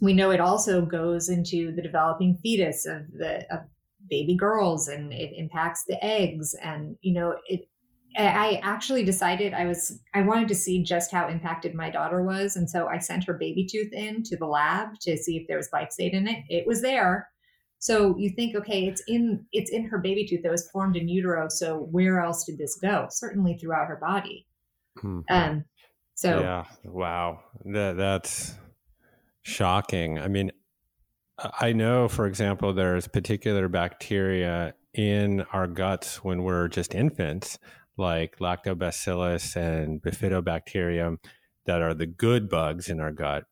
[0.00, 3.62] we know it also goes into the developing fetus of the of
[4.08, 7.68] baby girls and it impacts the eggs and you know it
[8.16, 12.54] I actually decided I was I wanted to see just how impacted my daughter was,
[12.54, 15.56] and so I sent her baby tooth in to the lab to see if there
[15.56, 16.44] was glyphosate in it.
[16.48, 17.28] It was there,
[17.78, 21.08] so you think, okay, it's in it's in her baby tooth that was formed in
[21.08, 21.48] utero.
[21.48, 23.08] So where else did this go?
[23.10, 24.46] Certainly throughout her body.
[24.98, 25.20] Hmm.
[25.30, 25.64] Um.
[26.14, 28.54] So yeah, wow, that that's
[29.42, 30.18] shocking.
[30.18, 30.52] I mean,
[31.38, 37.58] I know, for example, there's particular bacteria in our guts when we're just infants,
[37.96, 41.16] like lactobacillus and bifidobacterium,
[41.66, 43.44] that are the good bugs in our gut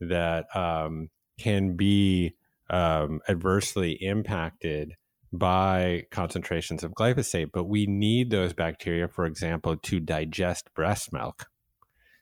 [0.00, 1.08] that um,
[1.38, 2.36] can be
[2.70, 4.94] um, adversely impacted
[5.32, 7.50] by concentrations of glyphosate.
[7.52, 11.46] But we need those bacteria, for example, to digest breast milk.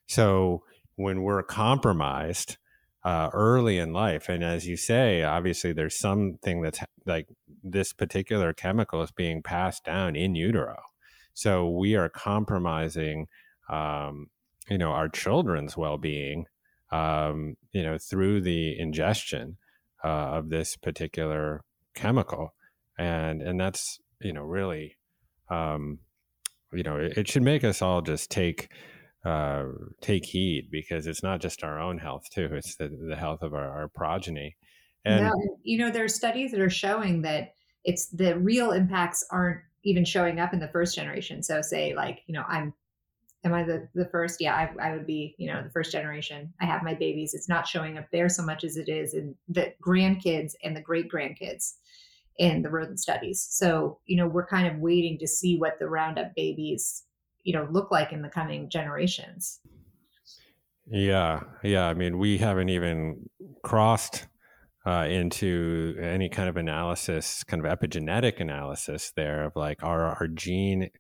[0.06, 0.62] So
[0.96, 2.56] when we're compromised,
[3.04, 4.28] uh, early in life.
[4.28, 7.26] And as you say, obviously there's something that's like
[7.62, 10.76] this particular chemical is being passed down in utero.
[11.34, 13.26] So we are compromising,
[13.68, 14.28] um,
[14.70, 16.46] you know, our children's well-being
[16.92, 19.56] um, you know, through the ingestion
[20.04, 21.62] uh, of this particular
[21.94, 22.54] chemical,
[22.98, 24.96] and and that's you know really,
[25.50, 25.98] um,
[26.72, 28.68] you know, it, it should make us all just take
[29.24, 29.64] uh,
[30.00, 33.54] take heed because it's not just our own health too; it's the, the health of
[33.54, 34.56] our, our progeny.
[35.04, 35.32] And
[35.62, 40.04] you know, there are studies that are showing that it's the real impacts aren't even
[40.04, 41.42] showing up in the first generation.
[41.42, 42.72] So, say like you know, I'm
[43.44, 44.40] am I the, the first?
[44.40, 46.52] Yeah, I, I would be, you know, the first generation.
[46.60, 47.34] I have my babies.
[47.34, 50.80] It's not showing up there so much as it is in the grandkids and the
[50.80, 51.72] great grandkids
[52.38, 53.46] in the rodent studies.
[53.50, 57.04] So, you know, we're kind of waiting to see what the Roundup babies,
[57.42, 59.60] you know, look like in the coming generations.
[60.86, 61.40] Yeah.
[61.62, 61.86] Yeah.
[61.86, 63.28] I mean, we haven't even
[63.62, 64.26] crossed
[64.86, 70.26] uh, into any kind of analysis, kind of epigenetic analysis there of like, are our
[70.26, 70.90] gene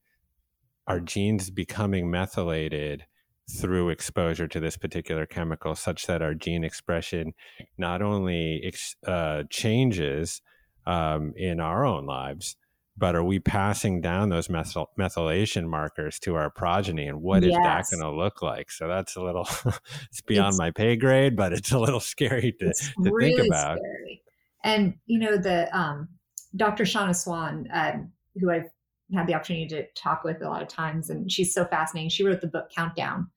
[0.92, 3.06] are genes becoming methylated
[3.50, 7.32] through exposure to this particular chemical such that our gene expression
[7.78, 10.42] not only ex- uh, changes
[10.86, 12.56] um, in our own lives
[12.96, 17.52] but are we passing down those methyl- methylation markers to our progeny and what yes.
[17.52, 19.48] is that going to look like so that's a little
[20.10, 22.72] it's beyond it's, my pay grade but it's a little scary to,
[23.02, 24.22] to really think about scary.
[24.62, 26.08] and you know the um,
[26.54, 27.92] dr Shanna Swan uh,
[28.38, 28.68] who i've
[29.12, 32.10] had the opportunity to talk with a lot of times, and she's so fascinating.
[32.10, 33.28] She wrote the book Countdown,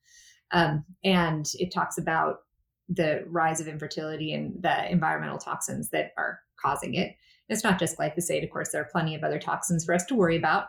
[0.52, 2.40] um, and it talks about
[2.88, 7.16] the rise of infertility and the environmental toxins that are causing it.
[7.48, 10.14] It's not just glyphosate, of course, there are plenty of other toxins for us to
[10.14, 10.66] worry about.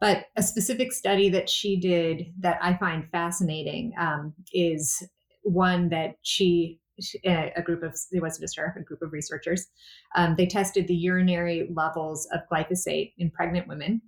[0.00, 5.02] But a specific study that she did that I find fascinating um, is
[5.42, 6.80] one that she
[7.24, 9.68] a group of it wasn't just her a group of researchers
[10.16, 14.02] um, they tested the urinary levels of glyphosate in pregnant women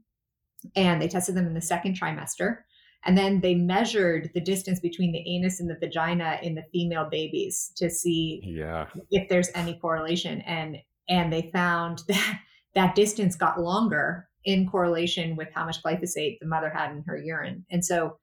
[0.76, 2.58] and they tested them in the second trimester.
[3.04, 7.08] And then they measured the distance between the anus and the vagina in the female
[7.10, 8.86] babies to see yeah.
[9.10, 10.40] if there's any correlation.
[10.42, 12.40] And and they found that
[12.74, 17.16] that distance got longer in correlation with how much glyphosate the mother had in her
[17.16, 17.64] urine.
[17.70, 18.18] And so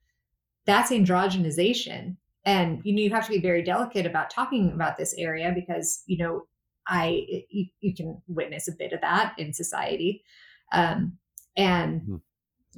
[0.66, 2.18] that's androgenization.
[2.46, 6.04] And you know you have to be very delicate about talking about this area because
[6.06, 6.48] you know
[6.88, 10.24] I you, you can witness a bit of that in society.
[10.72, 11.18] Um,
[11.58, 12.16] and mm-hmm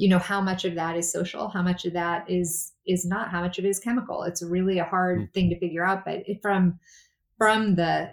[0.02, 3.30] you know how much of that is social how much of that is is not
[3.30, 5.32] how much of it is chemical it's really a hard mm-hmm.
[5.32, 6.80] thing to figure out but it, from
[7.38, 8.12] from the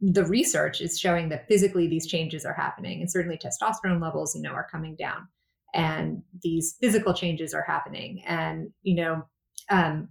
[0.00, 4.40] the research is showing that physically these changes are happening and certainly testosterone levels you
[4.40, 5.28] know are coming down
[5.74, 9.22] and these physical changes are happening and you know
[9.70, 10.08] um,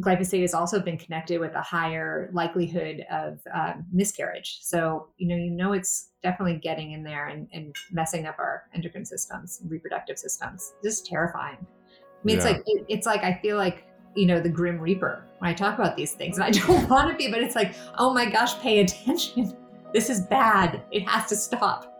[0.00, 4.58] glyphosate has also been connected with a higher likelihood of um, miscarriage.
[4.60, 8.64] So, you know, you know, it's definitely getting in there and, and messing up our
[8.74, 10.74] endocrine systems, reproductive systems.
[10.82, 11.58] Just terrifying.
[11.60, 12.42] I mean, yeah.
[12.42, 13.86] it's like, it, it's like, I feel like,
[14.16, 17.10] you know, the grim reaper when I talk about these things and I don't want
[17.10, 19.56] to be, but it's like, oh my gosh, pay attention.
[19.94, 20.82] This is bad.
[20.90, 21.93] It has to stop.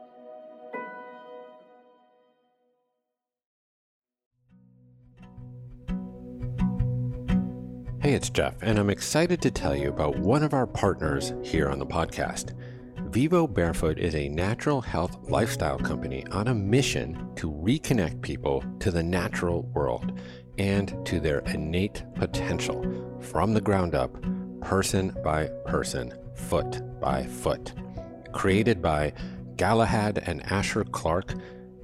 [8.04, 11.70] Hey, it's Jeff, and I'm excited to tell you about one of our partners here
[11.70, 12.52] on the podcast.
[13.10, 18.90] Vivo Barefoot is a natural health lifestyle company on a mission to reconnect people to
[18.90, 20.20] the natural world
[20.58, 22.84] and to their innate potential
[23.22, 24.14] from the ground up,
[24.60, 27.72] person by person, foot by foot.
[28.32, 29.14] Created by
[29.56, 31.32] Galahad and Asher Clark,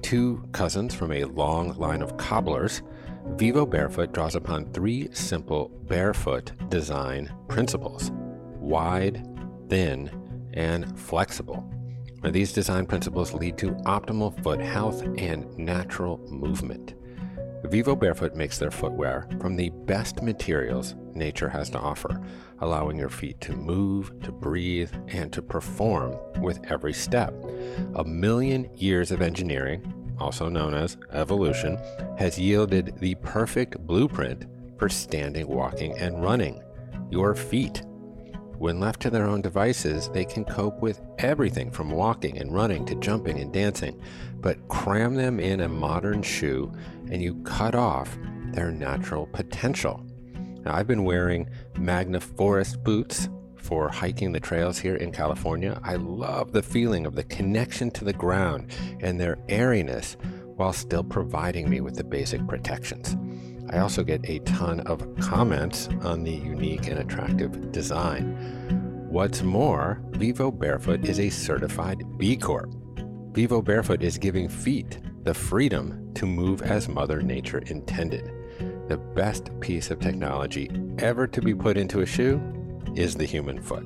[0.03, 2.83] two cousins from a long line of cobblers
[3.29, 8.11] Vivo Barefoot draws upon three simple barefoot design principles
[8.59, 9.27] wide,
[9.69, 10.09] thin,
[10.53, 11.67] and flexible.
[12.23, 16.93] these design principles lead to optimal foot health and natural movement.
[17.65, 22.21] Vivo Barefoot makes their footwear from the best materials nature has to offer,
[22.59, 27.33] allowing your feet to move, to breathe, and to perform with every step.
[27.95, 31.77] A million years of engineering also known as evolution,
[32.17, 34.45] has yielded the perfect blueprint
[34.77, 36.61] for standing, walking, and running
[37.09, 37.81] your feet.
[38.57, 42.85] When left to their own devices, they can cope with everything from walking and running
[42.85, 43.99] to jumping and dancing,
[44.35, 46.71] but cram them in a modern shoe
[47.09, 48.15] and you cut off
[48.53, 50.05] their natural potential.
[50.63, 53.29] Now, I've been wearing Magna Forest boots
[53.61, 55.79] for hiking the trails here in California.
[55.83, 60.17] I love the feeling of the connection to the ground and their airiness
[60.55, 63.15] while still providing me with the basic protections.
[63.69, 69.07] I also get a ton of comments on the unique and attractive design.
[69.09, 72.73] What's more, Vivo Barefoot is a certified B Corp.
[73.33, 78.31] Vivo Barefoot is giving feet the freedom to move as Mother Nature intended.
[78.87, 82.41] The best piece of technology ever to be put into a shoe
[82.95, 83.85] is the human foot.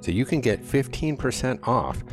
[0.00, 2.04] So you can get 15% off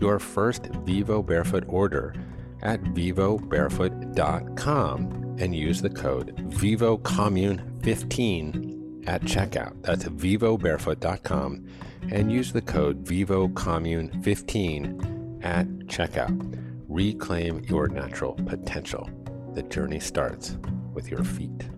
[0.00, 2.16] your first Vivo Barefoot order
[2.62, 9.80] at vivobarefoot.com and use the code VivoCommune15 at checkout.
[9.82, 11.66] That's vivobarefoot.com
[12.10, 16.64] and use the code VivoCommune15 at checkout.
[16.88, 19.10] Reclaim your natural potential.
[19.54, 20.58] The journey starts
[20.92, 21.70] with your feet.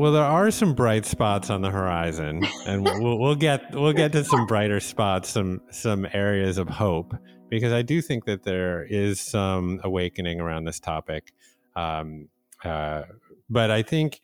[0.00, 4.12] Well, there are some bright spots on the horizon, and we'll, we'll get we'll get
[4.12, 7.12] to some brighter spots, some some areas of hope,
[7.50, 11.34] because I do think that there is some awakening around this topic.
[11.76, 12.30] Um,
[12.64, 13.02] uh,
[13.50, 14.22] but I think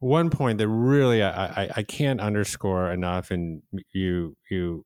[0.00, 4.84] one point that really I, I, I can't underscore enough, and you you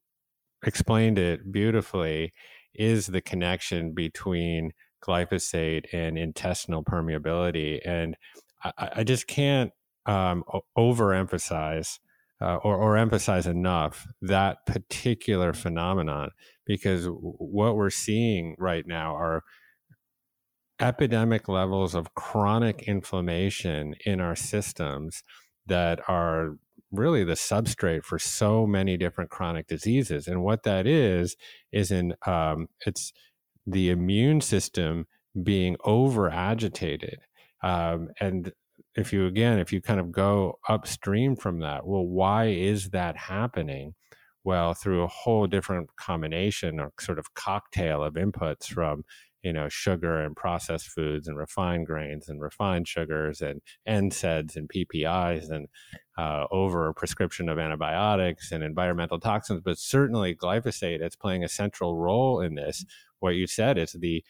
[0.66, 2.34] explained it beautifully,
[2.74, 8.18] is the connection between glyphosate and intestinal permeability, and
[8.62, 9.72] I, I just can't
[10.06, 10.44] um,
[10.76, 11.98] overemphasize
[12.40, 16.30] uh, or, or emphasize enough that particular phenomenon
[16.66, 19.42] because what we're seeing right now are
[20.80, 25.22] epidemic levels of chronic inflammation in our systems
[25.66, 26.56] that are
[26.90, 30.26] really the substrate for so many different chronic diseases.
[30.26, 31.36] And what that is
[31.70, 33.12] is in um, it's
[33.66, 35.06] the immune system
[35.42, 37.20] being over agitated
[37.62, 38.52] um, and
[38.96, 43.16] if you again if you kind of go upstream from that well why is that
[43.16, 43.94] happening?
[44.42, 49.04] Well through a whole different combination or sort of cocktail of inputs from
[49.42, 54.68] you know sugar and processed foods and refined grains and refined sugars and NSAIDs and
[54.68, 55.68] PPIs and
[56.18, 61.96] uh, over prescription of antibiotics and environmental toxins but certainly glyphosate is playing a central
[61.96, 62.84] role in this.
[63.20, 64.24] What you said is the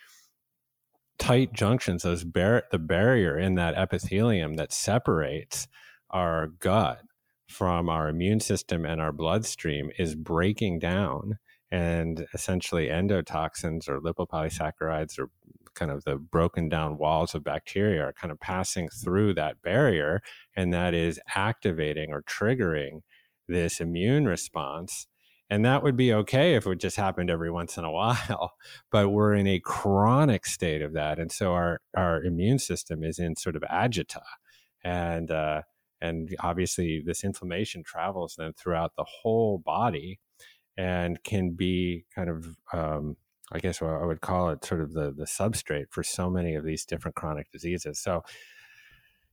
[1.20, 5.68] tight junctions, those bar- the barrier in that epithelium that separates
[6.10, 7.02] our gut
[7.46, 11.38] from our immune system and our bloodstream is breaking down
[11.70, 15.28] and essentially endotoxins or lipopolysaccharides or
[15.74, 20.20] kind of the broken down walls of bacteria are kind of passing through that barrier
[20.56, 23.00] and that is activating or triggering
[23.46, 25.06] this immune response
[25.50, 28.54] and that would be okay if it just happened every once in a while.
[28.90, 31.18] But we're in a chronic state of that.
[31.18, 34.22] And so our, our immune system is in sort of agita.
[34.84, 35.62] And, uh,
[36.00, 40.20] and obviously, this inflammation travels then throughout the whole body
[40.78, 43.16] and can be kind of, um,
[43.52, 46.64] I guess I would call it sort of the, the substrate for so many of
[46.64, 47.98] these different chronic diseases.
[47.98, 48.22] So,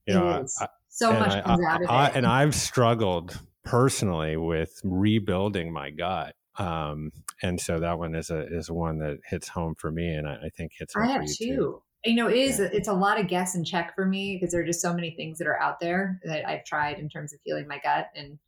[0.06, 2.18] you know, I, so much I, comes out of it.
[2.18, 6.36] and I've struggled personally with rebuilding my gut.
[6.58, 7.12] Um,
[7.44, 10.36] and so that one is a is one that hits home for me, and I,
[10.46, 10.96] I think hits.
[10.96, 11.34] I have too.
[11.36, 11.84] too.
[12.06, 12.70] You know, it is yeah.
[12.72, 15.12] it's a lot of guess and check for me because there are just so many
[15.12, 18.40] things that are out there that I've tried in terms of healing my gut, and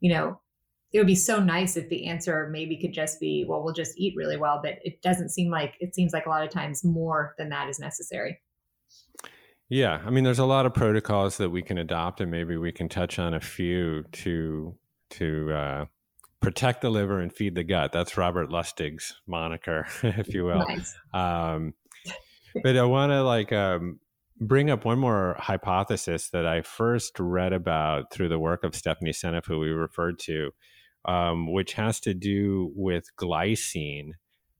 [0.00, 0.40] you know,
[0.92, 3.98] it would be so nice if the answer maybe could just be, well, we'll just
[3.98, 6.84] eat really well, but it doesn't seem like it seems like a lot of times
[6.84, 8.40] more than that is necessary.
[9.70, 12.72] Yeah, I mean, there's a lot of protocols that we can adopt, and maybe we
[12.72, 14.74] can touch on a few to
[15.10, 15.84] to uh,
[16.40, 17.92] protect the liver and feed the gut.
[17.92, 20.66] That's Robert Lustig's moniker, if you will.
[20.66, 20.96] Nice.
[21.14, 21.74] Um,
[22.64, 24.00] but I want to like um,
[24.40, 29.12] bring up one more hypothesis that I first read about through the work of Stephanie
[29.12, 30.50] Seneff, who we referred to,
[31.04, 34.14] um, which has to do with glycine,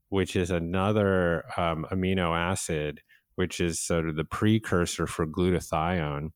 [0.09, 3.01] which is another um, amino acid
[3.41, 6.28] which is sort of the precursor for glutathione.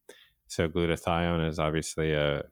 [0.46, 2.44] So, glutathione is obviously a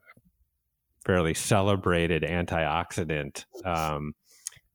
[1.03, 4.13] fairly celebrated antioxidant um,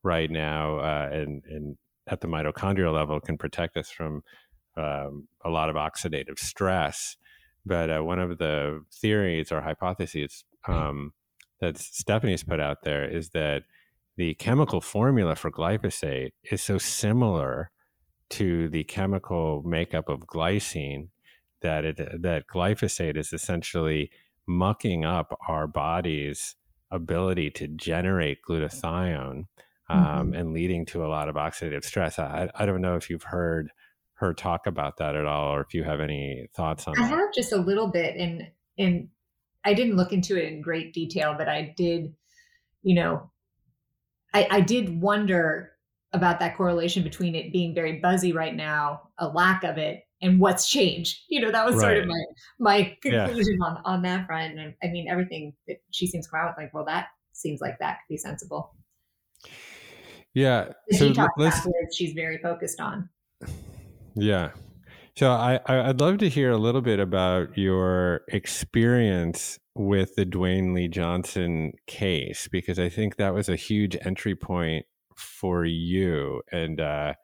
[0.02, 1.76] right now, uh, and, and,
[2.08, 4.22] at the mitochondrial level can protect us from
[4.78, 7.16] um, a lot of oxidative stress.
[7.64, 11.12] But uh, one of the theories or hypotheses um,
[11.60, 13.62] that Stephanie's put out there is that
[14.16, 17.70] the chemical formula for glyphosate is so similar
[18.30, 21.08] to the chemical makeup of glycine
[21.62, 24.10] that it that glyphosate is essentially
[24.46, 26.54] mucking up our body's
[26.90, 29.44] ability to generate glutathione
[29.90, 30.34] um, mm-hmm.
[30.34, 32.18] and leading to a lot of oxidative stress.
[32.18, 33.70] I, I don't know if you've heard
[34.14, 37.10] her talk about that at all, or if you have any thoughts on I that.
[37.10, 39.08] have just a little bit, and and
[39.64, 42.14] I didn't look into it in great detail, but I did,
[42.82, 43.30] you know,
[44.32, 45.72] I, I did wonder
[46.12, 50.40] about that correlation between it being very buzzy right now, a lack of it, and
[50.40, 51.18] what's changed.
[51.28, 51.82] You know, that was right.
[51.82, 52.24] sort of my
[52.58, 53.66] my conclusion yeah.
[53.66, 54.58] on on that front.
[54.58, 57.60] And I mean, everything that she seems to come out with, like, well, that seems
[57.60, 58.74] like that could be sensible.
[60.34, 60.72] Yeah.
[60.92, 63.08] So let's, she's very focused on.
[64.14, 64.50] Yeah.
[65.16, 70.74] So I, I'd love to hear a little bit about your experience with the Dewayne
[70.74, 74.86] Lee Johnson case because I think that was a huge entry point
[75.18, 77.14] for you, and uh,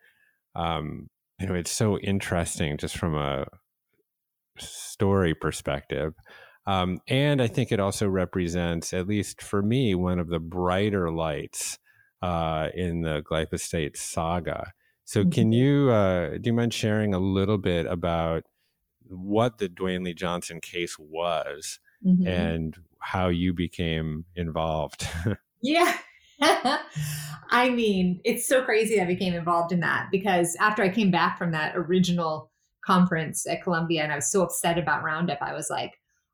[0.55, 1.09] um,
[1.41, 3.47] you know it's so interesting just from a
[4.59, 6.15] story perspective.
[6.67, 11.11] Um, and I think it also represents, at least for me, one of the brighter
[11.11, 11.79] lights
[12.23, 14.73] uh, in the glyphosate saga.
[15.05, 15.31] So, mm-hmm.
[15.31, 18.45] can you uh, do you mind sharing a little bit about
[19.07, 22.27] what the Dewayne Lee Johnson case was mm-hmm.
[22.27, 25.07] and how you became involved?
[25.63, 25.99] yeah.
[27.51, 31.39] I mean, it's so crazy I became involved in that because after I came back
[31.39, 32.51] from that original
[32.85, 35.93] conference at Columbia and I was so upset about Roundup, I was like,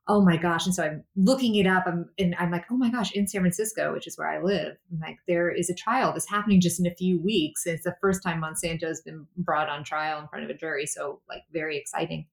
[0.09, 0.67] oh my gosh.
[0.67, 3.43] And so I'm looking it up I'm, and I'm like, oh my gosh, in San
[3.43, 6.81] Francisco, which is where I live, I'm like, there is a trial that's happening just
[6.81, 7.67] in a few weeks.
[7.67, 10.87] It's the first time Monsanto's been brought on trial in front of a jury.
[10.87, 12.27] So, like, very exciting.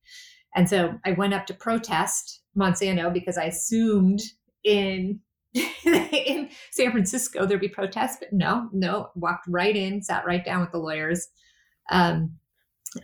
[0.56, 4.22] And so I went up to protest Monsanto because I assumed
[4.64, 5.20] in
[5.86, 10.62] in San Francisco there'd be protests, but no, no, walked right in, sat right down
[10.62, 11.28] with the lawyers.
[11.90, 12.38] Um,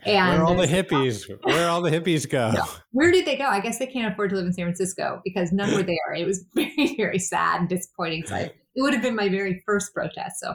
[0.04, 1.30] and where all the hippies?
[1.44, 2.52] Where all the hippies go?
[2.52, 2.64] No.
[2.92, 3.44] Where did they go?
[3.44, 6.14] I guess they can't afford to live in San Francisco because none were there.
[6.16, 8.26] It was very, very sad and disappointing.
[8.26, 8.40] So I,
[8.74, 10.40] it would have been my very first protest.
[10.40, 10.54] So,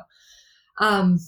[0.79, 1.19] um,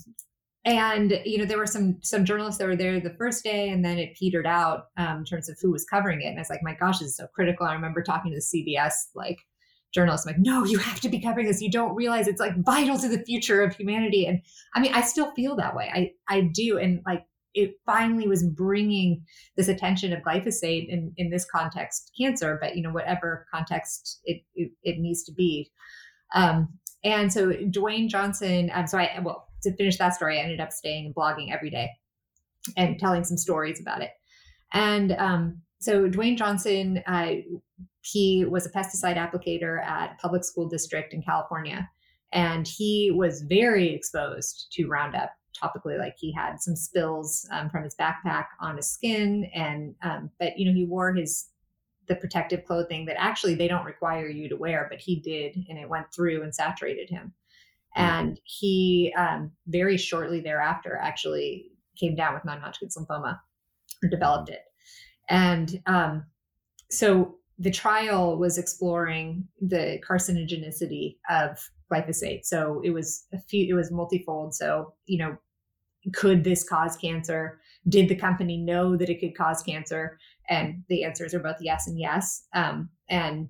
[0.63, 3.83] and you know there were some some journalists that were there the first day, and
[3.83, 6.27] then it petered out um, in terms of who was covering it.
[6.27, 7.65] And I was like, my gosh, this is so critical.
[7.65, 9.39] I remember talking to the CBS like
[9.93, 10.25] journalists.
[10.25, 11.61] I'm like, no, you have to be covering this.
[11.61, 14.25] You don't realize it's like vital to the future of humanity.
[14.25, 14.41] And
[14.75, 15.91] I mean, I still feel that way.
[15.93, 16.77] I I do.
[16.77, 19.23] And like it finally was bringing
[19.57, 24.41] this attention of glyphosate in, in this context cancer but you know whatever context it
[24.55, 25.69] it, it needs to be
[26.33, 26.69] um,
[27.03, 30.71] and so Dewayne Johnson um, so i well to finish that story i ended up
[30.71, 31.89] staying and blogging every day
[32.77, 34.11] and telling some stories about it
[34.73, 37.33] and um, so Dewayne Johnson uh,
[38.01, 41.89] he was a pesticide applicator at public school district in california
[42.33, 45.31] and he was very exposed to roundup
[45.61, 50.29] topically like he had some spills um, from his backpack on his skin and um,
[50.39, 51.49] but you know he wore his
[52.07, 55.77] the protective clothing that actually they don't require you to wear but he did and
[55.77, 57.33] it went through and saturated him.
[57.97, 58.07] Mm-hmm.
[58.07, 63.39] and he um, very shortly thereafter actually came down with non-hodgkin's lymphoma
[64.01, 64.61] or developed it.
[65.29, 66.25] And um,
[66.89, 72.43] so the trial was exploring the carcinogenicity of glyphosate.
[72.43, 74.55] So it was a few, it was multifold.
[74.55, 75.37] So, you know,
[76.11, 77.59] could this cause cancer?
[77.87, 80.17] Did the company know that it could cause cancer?
[80.49, 82.47] And the answers are both yes and yes.
[82.55, 83.47] Um, and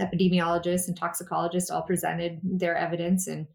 [0.00, 3.26] epidemiologists and toxicologists all presented their evidence.
[3.26, 3.46] And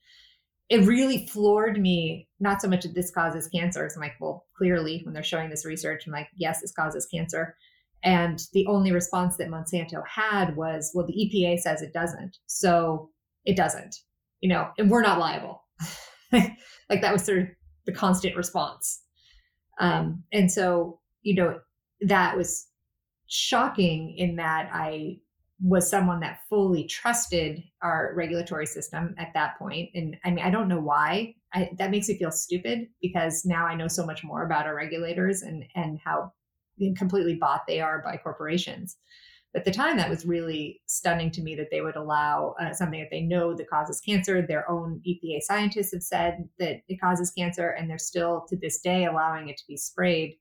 [0.70, 3.90] it really floored me, not so much that this causes cancer.
[3.96, 7.56] I'm like, well, clearly, when they're showing this research, I'm like, yes, this causes cancer.
[8.04, 12.38] And the only response that Monsanto had was, well, the EPA says it doesn't.
[12.46, 13.10] So
[13.46, 13.96] it doesn't
[14.42, 15.64] you know, and we're not liable.
[16.32, 17.48] like that was sort of
[17.86, 19.02] the constant response.
[19.80, 21.60] Um, and so, you know,
[22.02, 22.68] that was
[23.28, 25.18] shocking in that I
[25.62, 29.90] was someone that fully trusted our regulatory system at that point.
[29.94, 31.36] And I mean, I don't know why.
[31.54, 34.76] I, that makes me feel stupid because now I know so much more about our
[34.76, 36.32] regulators and and how
[36.96, 38.98] completely bought they are by corporations.
[39.56, 43.00] At the time that was really stunning to me that they would allow uh, something
[43.00, 44.46] that they know that causes cancer.
[44.46, 48.80] Their own epa scientists have said that it causes cancer and they're still to this
[48.80, 50.38] day allowing it to be sprayed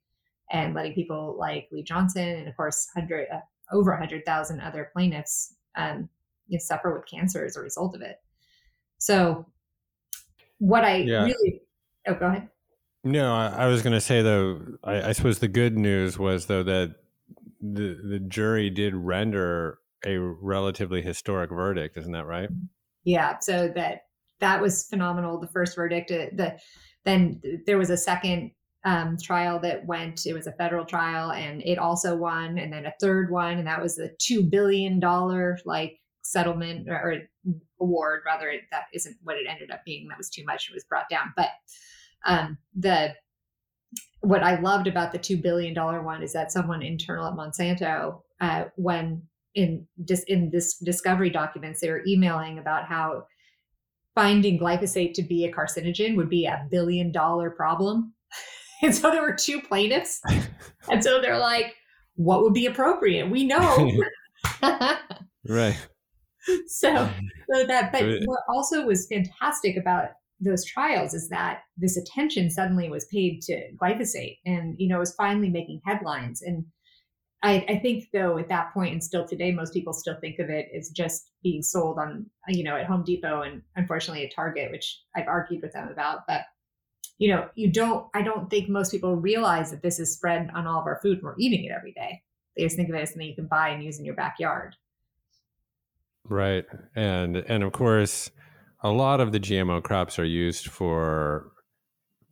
[0.51, 3.41] and letting people like lee johnson and of course 100 uh,
[3.73, 6.09] over 100000 other plaintiffs um,
[6.49, 8.17] you know, suffer with cancer as a result of it.
[8.99, 9.47] So
[10.59, 11.25] what i yeah.
[11.25, 11.63] really
[12.09, 12.49] oh go ahead
[13.05, 16.47] no I, I was going to say though I, I suppose the good news was
[16.47, 16.97] though that
[17.61, 22.49] the the jury did render a relatively historic verdict, isn't that right?
[23.05, 23.39] Yeah.
[23.41, 24.03] So that
[24.41, 25.41] that was phenomenal.
[25.41, 26.11] The first verdict.
[26.11, 26.59] Uh, the
[27.05, 28.53] then there was a second
[28.85, 30.27] um, trial that went.
[30.27, 32.59] It was a federal trial, and it also won.
[32.59, 36.97] And then a third one, and that was the two billion dollar like settlement or,
[36.97, 38.23] or award.
[38.25, 40.09] Rather, that isn't what it ended up being.
[40.09, 40.69] That was too much.
[40.69, 41.33] It was brought down.
[41.37, 41.49] But
[42.25, 43.15] um, the
[44.21, 48.21] what I loved about the two billion dollar one is that someone internal at Monsanto,
[48.41, 49.23] uh, when
[49.55, 53.25] in, dis, in this discovery documents, they were emailing about how
[54.15, 58.13] finding glyphosate to be a carcinogen would be a billion dollar problem.
[58.83, 60.21] and so there were two plaintiffs.
[60.91, 61.75] and so they're like,
[62.17, 63.31] what would be appropriate?
[63.31, 63.93] We know.
[65.49, 65.79] right.
[66.67, 67.09] So,
[67.53, 70.11] so that, but what also was fantastic about
[70.41, 75.15] those trials is that this attention suddenly was paid to glyphosate and you know was
[75.15, 76.43] finally making headlines.
[76.43, 76.65] And
[77.43, 80.51] I, I, think though at that point and still today most people still think of
[80.51, 84.73] it as just being sold on you know at home depot and unfortunately at target
[84.73, 86.21] which i've argued with them about.
[86.27, 86.43] But
[87.19, 90.67] you know you don't i don't think most people realize that this is spread on
[90.67, 92.23] all of our food and we're eating it every day.
[92.57, 94.75] They just think of it as something you can buy and use in your backyard.
[96.25, 96.67] Right.
[96.95, 98.31] And and of course
[98.83, 101.51] a lot of the gmo crops are used for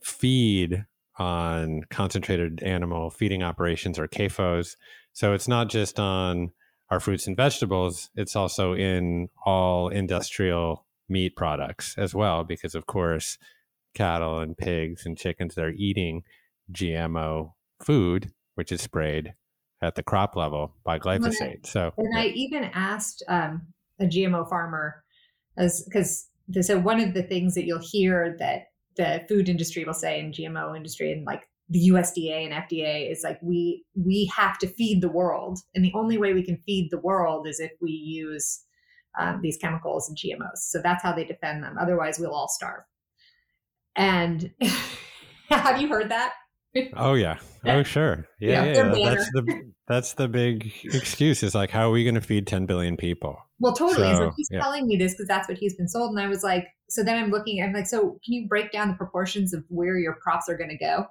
[0.03, 0.85] feed
[1.19, 4.77] on concentrated animal feeding operations or CAFOs.
[5.13, 6.53] So it's not just on
[6.91, 12.87] our fruits and vegetables, it's also in all industrial meat products as well, because of
[12.87, 13.39] course,
[13.95, 16.23] cattle and pigs and chickens, they're eating
[16.73, 19.35] GMO food, which is sprayed
[19.83, 21.67] at the crop level by glyphosate.
[21.67, 22.17] So, and.
[22.17, 23.63] I even asked um,
[23.99, 25.03] a GMO farmer,
[25.57, 26.29] as because
[26.61, 28.67] so one of the things that you'll hear that
[28.97, 33.23] the food industry will say and GMO industry and like the USDA and FDA is
[33.25, 36.89] like we we have to feed the world, and the only way we can feed
[36.91, 38.63] the world is if we use
[39.19, 40.59] um, these chemicals and GMOs.
[40.59, 41.77] So that's how they defend them.
[41.81, 42.83] Otherwise, we'll all starve.
[43.97, 44.53] And
[45.49, 46.35] have you heard that?
[46.95, 47.39] Oh yeah.
[47.67, 48.27] Oh sure.
[48.41, 48.95] Yeah, yeah.
[48.95, 49.11] yeah.
[49.15, 51.43] That's the that's the big excuse.
[51.43, 53.37] Is like, how are we going to feed 10 billion people?
[53.59, 54.13] Well, totally.
[54.13, 54.61] So, so he's yeah.
[54.61, 57.23] telling me this because that's what he's been sold, and I was like, so then
[57.23, 57.63] I'm looking.
[57.63, 60.71] I'm like, so can you break down the proportions of where your crops are going
[60.71, 61.07] to go?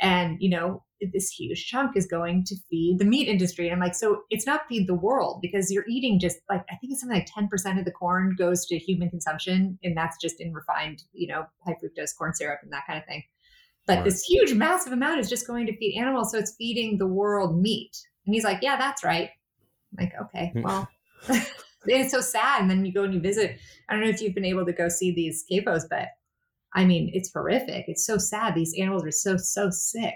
[0.00, 0.82] And you know,
[1.12, 3.66] this huge chunk is going to feed the meat industry.
[3.66, 6.76] And I'm like, so it's not feed the world because you're eating just like I
[6.76, 10.40] think it's something like 10% of the corn goes to human consumption, and that's just
[10.40, 13.22] in refined, you know, high fructose corn syrup and that kind of thing.
[13.86, 14.04] But right.
[14.04, 16.32] this huge, massive amount is just going to feed animals.
[16.32, 17.96] So it's feeding the world meat.
[18.26, 19.30] And he's like, Yeah, that's right.
[19.98, 20.62] I'm like, okay, hmm.
[20.62, 20.88] well,
[21.86, 22.60] it's so sad.
[22.60, 23.58] And then you go and you visit.
[23.88, 26.08] I don't know if you've been able to go see these CAFOs, but
[26.74, 27.86] I mean, it's horrific.
[27.88, 28.54] It's so sad.
[28.54, 30.14] These animals are so, so sick.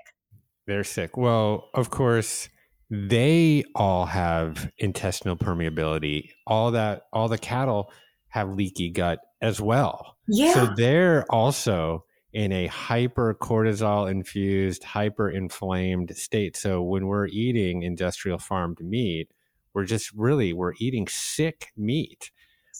[0.66, 1.16] They're sick.
[1.16, 2.48] Well, of course,
[2.90, 6.30] they all have intestinal permeability.
[6.46, 7.90] All that, all the cattle
[8.28, 10.16] have leaky gut as well.
[10.28, 10.54] Yeah.
[10.54, 12.04] So they're also
[12.34, 16.56] in a hyper cortisol infused, hyper inflamed state.
[16.56, 19.30] So when we're eating industrial farmed meat,
[19.72, 22.32] we're just really we're eating sick meat.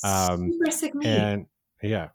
[0.03, 1.07] Um, Super sick meat.
[1.07, 1.47] And
[1.83, 2.09] yeah.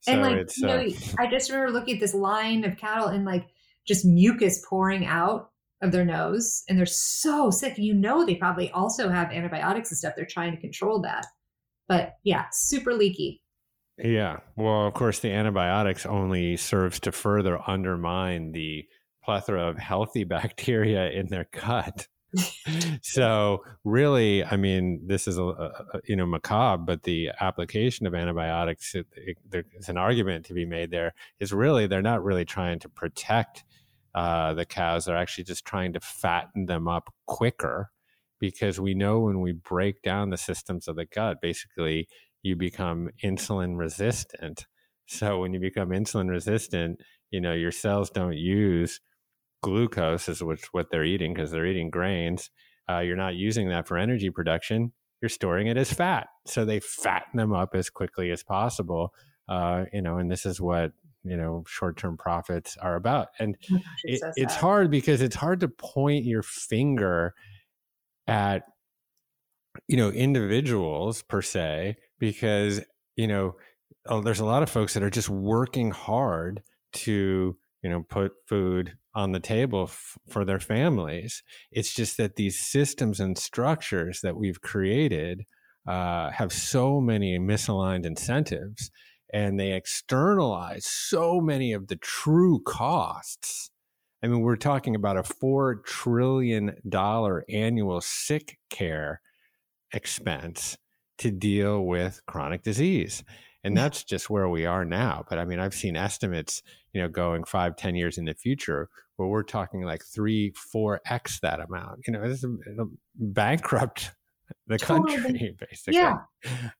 [0.00, 3.08] So and like you know, uh, I just remember looking at this line of cattle
[3.08, 3.46] and like
[3.86, 5.50] just mucus pouring out
[5.82, 7.76] of their nose, and they're so sick.
[7.76, 10.14] You know, they probably also have antibiotics and stuff.
[10.16, 11.26] They're trying to control that,
[11.86, 13.42] but yeah, super leaky.
[13.98, 14.38] Yeah.
[14.56, 18.86] Well, of course, the antibiotics only serves to further undermine the
[19.24, 22.06] plethora of healthy bacteria in their gut.
[23.02, 28.14] so really, I mean, this is a, a, you know macabre, but the application of
[28.14, 31.14] antibiotics, it, it, there's an argument to be made there.
[31.40, 33.64] Is really they're not really trying to protect
[34.14, 37.92] uh, the cows; they're actually just trying to fatten them up quicker,
[38.38, 42.08] because we know when we break down the systems of the gut, basically
[42.42, 44.66] you become insulin resistant.
[45.06, 49.00] So when you become insulin resistant, you know, your cells don't use
[49.62, 52.50] glucose is which what they're eating because they're eating grains.
[52.88, 54.92] Uh, you're not using that for energy production.
[55.20, 56.28] You're storing it as fat.
[56.46, 59.12] So they fatten them up as quickly as possible.
[59.48, 60.92] Uh, you know, and this is what
[61.24, 63.28] you know short-term profits are about.
[63.38, 67.34] And oh it, so it's hard because it's hard to point your finger
[68.26, 68.62] at
[69.88, 72.80] you know individuals per se because
[73.16, 73.56] you know
[74.06, 76.62] oh, there's a lot of folks that are just working hard
[76.92, 81.42] to you know put food on the table f- for their families.
[81.72, 85.44] It's just that these systems and structures that we've created
[85.86, 88.90] uh, have so many misaligned incentives
[89.32, 93.70] and they externalize so many of the true costs.
[94.22, 99.20] I mean we're talking about a 4 trillion dollar annual sick care
[99.92, 100.76] expense
[101.18, 103.24] to deal with chronic disease.
[103.64, 105.24] And that's just where we are now.
[105.28, 106.62] But I mean, I've seen estimates,
[106.92, 111.00] you know, going five, ten years in the future where we're talking like three, four
[111.06, 112.06] X that amount.
[112.06, 112.44] You know, it's
[113.16, 114.12] bankrupt
[114.66, 115.16] the totally.
[115.16, 115.94] country, basically.
[115.94, 116.18] Yeah.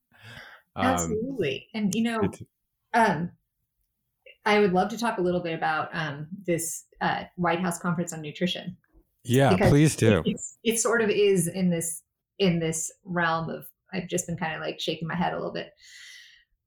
[0.77, 1.67] Um, Absolutely.
[1.75, 2.21] And, you know,
[2.95, 3.33] um,
[4.45, 8.13] I would love to talk a little bit about um, this uh, White House conference
[8.13, 8.77] on nutrition.
[9.25, 10.23] Yeah, please do.
[10.25, 12.03] It, it sort of is in this
[12.39, 15.53] in this realm of I've just been kind of like shaking my head a little
[15.53, 15.73] bit.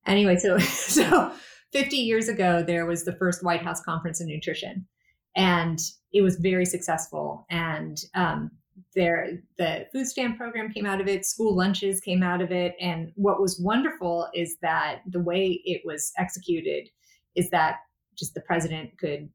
[0.05, 1.31] Anyway, so so
[1.71, 4.87] 50 years ago there was the first White House conference in nutrition,
[5.35, 5.79] and
[6.13, 7.45] it was very successful.
[7.49, 8.51] And um,
[8.95, 11.25] there, the food stamp program came out of it.
[11.25, 12.75] School lunches came out of it.
[12.79, 16.89] And what was wonderful is that the way it was executed
[17.35, 17.77] is that
[18.17, 19.29] just the president could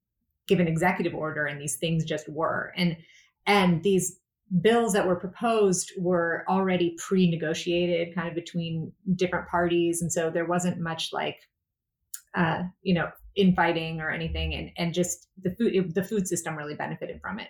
[0.46, 2.72] give an executive order and these things just were.
[2.76, 2.96] And
[3.46, 4.18] and these
[4.60, 10.02] bills that were proposed were already pre-negotiated kind of between different parties.
[10.02, 11.38] And so there wasn't much like
[12.34, 14.54] uh, you know infighting or anything.
[14.54, 17.48] And and just the food it, the food system really benefited from it.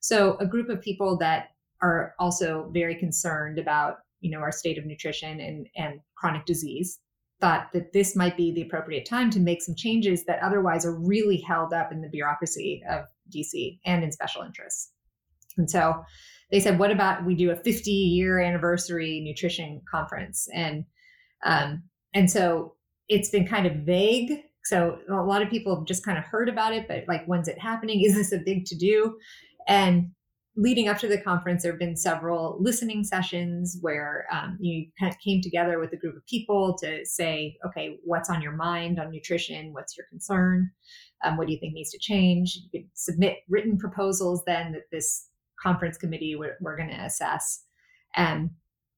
[0.00, 1.50] So a group of people that
[1.80, 6.98] are also very concerned about you know our state of nutrition and and chronic disease
[7.40, 10.94] thought that this might be the appropriate time to make some changes that otherwise are
[10.94, 13.04] really held up in the bureaucracy of
[13.34, 14.92] DC and in special interests.
[15.56, 16.02] And so
[16.50, 20.48] they said, what about we do a 50 year anniversary nutrition conference?
[20.54, 20.84] And
[21.44, 21.82] um,
[22.14, 22.74] and so
[23.08, 24.32] it's been kind of vague.
[24.64, 27.48] So a lot of people have just kind of heard about it, but like, when's
[27.48, 28.02] it happening?
[28.04, 29.18] Is this a big to do?
[29.66, 30.12] And
[30.56, 35.12] leading up to the conference, there have been several listening sessions where um, you kind
[35.12, 39.00] of came together with a group of people to say, okay, what's on your mind
[39.00, 39.72] on nutrition?
[39.72, 40.70] What's your concern?
[41.24, 42.56] Um, what do you think needs to change?
[42.56, 45.28] You could submit written proposals then that this
[45.62, 47.64] conference committee we're, we're going to assess.
[48.16, 48.50] And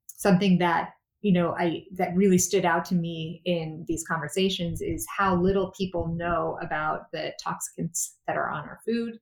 [0.07, 5.07] something that you know i that really stood out to me in these conversations is
[5.17, 9.19] how little people know about the toxicants that are on our food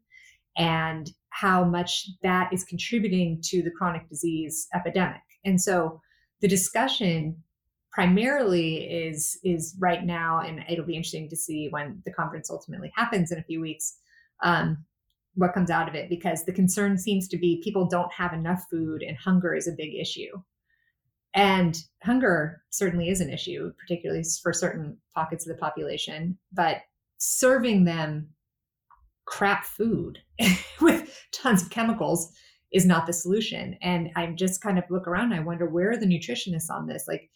[0.56, 5.22] and how much that is contributing to the chronic disease epidemic.
[5.44, 6.00] And so
[6.40, 7.42] the discussion
[7.90, 12.92] primarily is is right now, and it'll be interesting to see when the conference ultimately
[12.94, 13.98] happens in a few weeks.
[14.42, 14.84] Um,
[15.34, 18.64] what comes out of it because the concern seems to be people don't have enough
[18.70, 20.30] food and hunger is a big issue
[21.34, 26.78] and hunger certainly is an issue particularly for certain pockets of the population but
[27.18, 28.28] serving them
[29.24, 30.18] crap food
[30.80, 32.32] with tons of chemicals
[32.72, 33.76] is not the solution.
[33.82, 36.86] And I just kind of look around and I wonder where are the nutritionists on
[36.86, 37.04] this?
[37.06, 37.30] Like,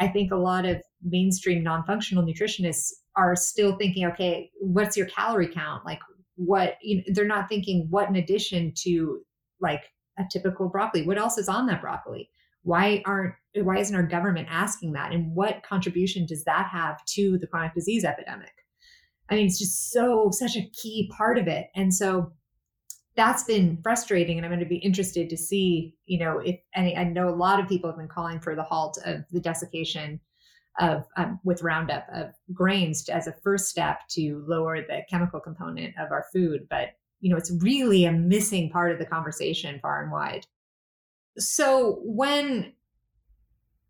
[0.00, 5.06] I think a lot of mainstream non functional nutritionists are still thinking, okay, what's your
[5.06, 5.84] calorie count?
[5.84, 6.00] Like,
[6.38, 9.20] what, you know, they're not thinking what in addition to
[9.60, 9.82] like
[10.18, 12.30] a typical broccoli, what else is on that broccoli?
[12.62, 15.12] Why aren't, why isn't our government asking that?
[15.12, 18.52] And what contribution does that have to the chronic disease epidemic?
[19.28, 21.66] I mean, it's just so, such a key part of it.
[21.74, 22.32] And so
[23.16, 24.38] that's been frustrating.
[24.38, 27.34] And I'm going to be interested to see, you know, if any, I know a
[27.34, 30.20] lot of people have been calling for the halt of the desiccation
[30.78, 35.94] of um, with Roundup of grains as a first step to lower the chemical component
[35.98, 36.66] of our food.
[36.70, 36.90] But,
[37.20, 40.46] you know, it's really a missing part of the conversation far and wide.
[41.38, 42.72] So when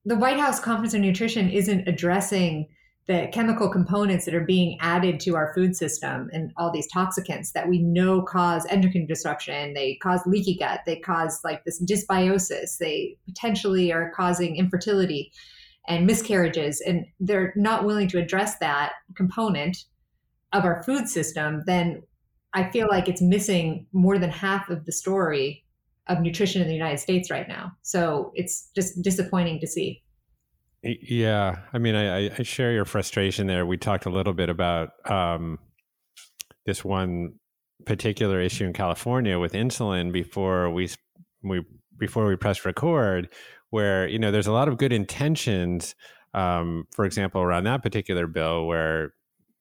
[0.04, 2.68] the White House Conference on Nutrition isn't addressing
[3.08, 7.52] the chemical components that are being added to our food system and all these toxicants
[7.52, 12.76] that we know cause endocrine disruption they cause leaky gut they cause like this dysbiosis
[12.78, 15.32] they potentially are causing infertility
[15.88, 19.84] and miscarriages and they're not willing to address that component
[20.52, 22.02] of our food system then
[22.54, 25.64] i feel like it's missing more than half of the story
[26.08, 27.72] of nutrition in the united states right now.
[27.82, 30.02] So it's just disappointing to see.
[30.82, 33.66] Yeah, I mean, I, I, share your frustration there.
[33.66, 35.58] We talked a little bit about um,
[36.66, 37.34] this one
[37.84, 40.88] particular issue in California with insulin before we
[41.42, 41.62] we
[41.98, 43.28] before we press record,
[43.70, 45.94] where you know there's a lot of good intentions.
[46.34, 49.14] Um, for example, around that particular bill, where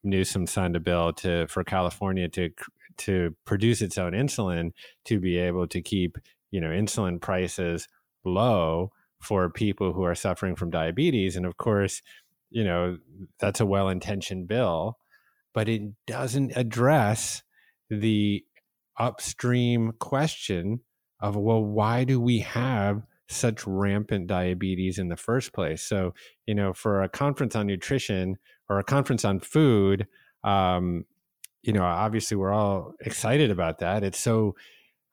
[0.04, 2.50] Newsom signed a bill to for California to
[2.98, 4.72] to produce its own insulin
[5.06, 6.18] to be able to keep
[6.52, 7.88] you know insulin prices
[8.26, 11.36] low for people who are suffering from diabetes.
[11.36, 12.02] And of course,
[12.50, 12.98] you know,
[13.40, 14.98] that's a well intentioned bill,
[15.54, 17.44] but it doesn't address
[17.90, 18.44] the
[19.00, 20.82] upstream question
[21.20, 25.82] of, well, why do we have such rampant diabetes in the first place?
[25.82, 26.14] So,
[26.46, 28.38] you know, for a conference on nutrition
[28.70, 30.08] or a conference on food,
[30.44, 31.06] um,
[31.64, 34.04] you know, obviously we're all excited about that.
[34.04, 34.56] It's so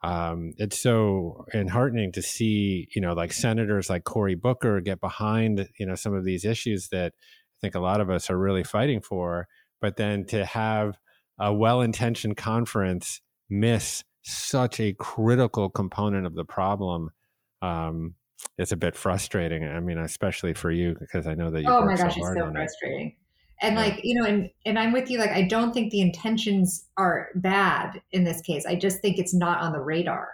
[0.05, 5.67] um, it's so enheartening to see, you know, like senators like Cory Booker get behind,
[5.79, 8.65] you know, some of these issues that I think a lot of us are really
[8.65, 9.49] fighting for.
[9.81, 10.99] But then to have
[11.39, 17.11] a well intentioned conference miss such a critical component of the problem,
[17.63, 18.15] um,
[18.59, 19.65] it's a bit frustrating.
[19.65, 21.69] I mean, especially for you, because I know that you.
[21.69, 23.09] Oh my gosh, so it's so frustrating.
[23.09, 23.15] It
[23.63, 23.81] and yeah.
[23.81, 27.29] like you know and and i'm with you like i don't think the intentions are
[27.37, 30.29] bad in this case i just think it's not on the radar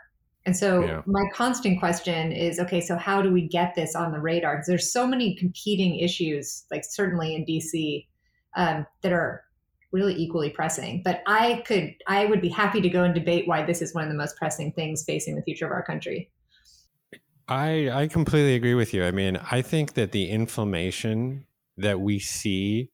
[0.47, 1.03] and so yeah.
[1.07, 4.67] my constant question is okay so how do we get this on the radar because
[4.67, 8.07] there's so many competing issues like certainly in dc
[8.57, 9.45] um, that are
[9.93, 13.63] really equally pressing but i could i would be happy to go and debate why
[13.63, 16.31] this is one of the most pressing things facing the future of our country
[17.51, 21.45] i i completely agree with you i mean i think that the inflammation
[21.77, 22.91] that we see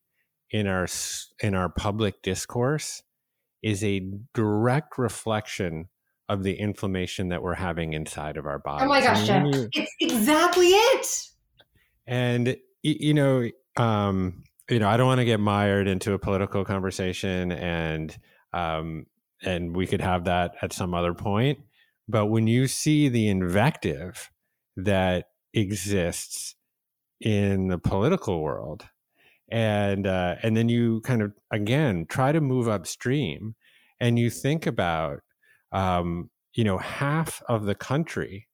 [0.50, 0.86] in our
[1.40, 3.02] in our public discourse
[3.62, 4.00] is a
[4.34, 5.88] direct reflection
[6.28, 8.84] of the inflammation that we're having inside of our body.
[8.84, 9.44] Oh my gosh, Jeff.
[9.44, 11.06] You, it's exactly it.
[12.06, 16.64] And you know, um, you know, I don't want to get mired into a political
[16.64, 18.16] conversation and
[18.52, 19.06] um,
[19.42, 21.58] and we could have that at some other point.
[22.08, 24.30] But when you see the invective
[24.77, 26.55] that exists
[27.20, 28.85] in the political world,
[29.51, 33.55] and uh, and then you kind of again try to move upstream,
[34.01, 35.20] and you think about
[35.73, 38.48] um, you know half of the country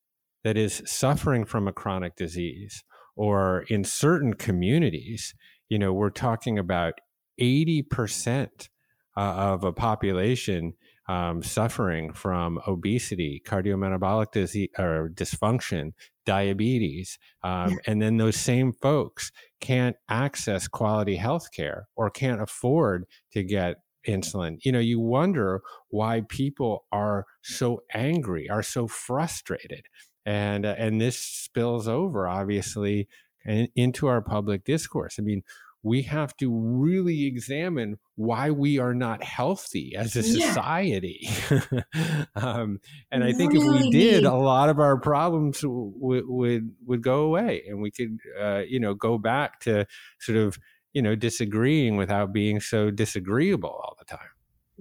[0.45, 2.85] that is suffering from a chronic disease,
[3.17, 5.35] or in certain communities,
[5.69, 6.95] you know, we're talking about
[7.39, 8.69] eighty percent
[9.17, 10.75] uh, of a population
[11.13, 15.93] um, suffering from obesity, cardiometabolic disease or dysfunction,
[16.25, 19.31] diabetes, um, and then those same folks
[19.61, 23.77] can't access quality health care or can't afford to get
[24.09, 24.57] insulin.
[24.65, 29.85] You know, you wonder why people are so angry, are so frustrated,
[30.25, 33.07] and uh, and this spills over obviously
[33.45, 35.17] into our public discourse.
[35.19, 35.43] I mean,
[35.83, 41.29] we have to really examine why we are not healthy as a society.
[41.51, 42.25] Yeah.
[42.37, 42.81] um,
[43.11, 43.79] and I think really?
[43.79, 47.91] if we did, a lot of our problems w- would would go away, and we
[47.91, 49.87] could, uh, you know, go back to
[50.21, 50.59] sort of,
[50.93, 54.29] you know, disagreeing without being so disagreeable all the time.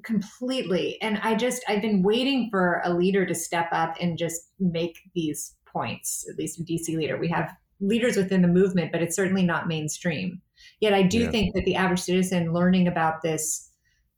[0.03, 1.02] Completely.
[1.02, 4.99] And I just I've been waiting for a leader to step up and just make
[5.15, 6.26] these points.
[6.30, 7.52] At least a DC leader, we have
[7.82, 10.41] leaders within the movement, but it's certainly not mainstream
[10.80, 11.32] Yet I do yeah.
[11.32, 13.70] think that the average citizen learning about this,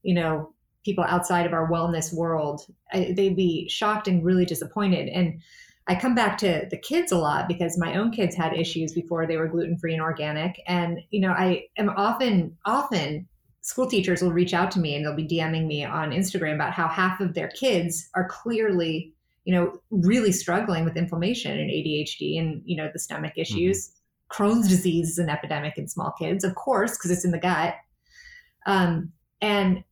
[0.01, 0.53] you know,
[0.85, 5.09] people outside of our wellness world, I, they'd be shocked and really disappointed.
[5.09, 5.41] And
[5.87, 9.27] I come back to the kids a lot because my own kids had issues before
[9.27, 10.61] they were gluten free and organic.
[10.67, 13.27] And, you know, I am often, often
[13.61, 16.73] school teachers will reach out to me and they'll be DMing me on Instagram about
[16.73, 19.12] how half of their kids are clearly,
[19.45, 23.41] you know, really struggling with inflammation and ADHD and, you know, the stomach mm-hmm.
[23.41, 23.87] issues.
[23.87, 24.43] Mm-hmm.
[24.43, 27.75] Crohn's disease is an epidemic in small kids, of course, because it's in the gut.
[28.65, 29.11] Um,
[29.41, 29.83] and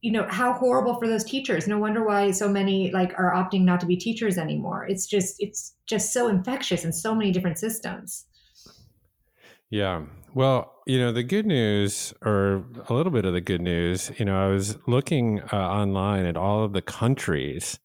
[0.00, 1.66] you know how horrible for those teachers.
[1.66, 4.86] No wonder why so many like are opting not to be teachers anymore.
[4.86, 8.26] It's just it's just so infectious in so many different systems.
[9.70, 10.02] Yeah.
[10.34, 14.26] Well, you know, the good news, or a little bit of the good news, you
[14.26, 17.78] know, I was looking uh, online at all of the countries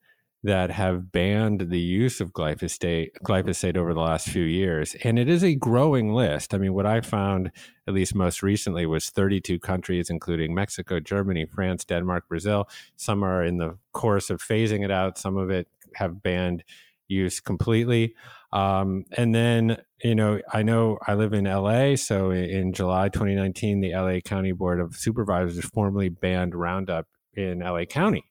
[0.44, 5.28] that have banned the use of glyphosate glyphosate over the last few years and it
[5.28, 6.54] is a growing list.
[6.54, 7.52] I mean what i found
[7.88, 12.70] at least most recently was 32 countries including mexico germany france denmark brazil.
[12.96, 15.18] Some are in the course of phasing it out.
[15.18, 16.64] Some of it have banned
[17.08, 18.16] use completely.
[18.54, 23.82] Um, and then you know i know i live in la so in july 2019
[23.82, 28.24] the la county board of supervisors formally banned roundup in la county.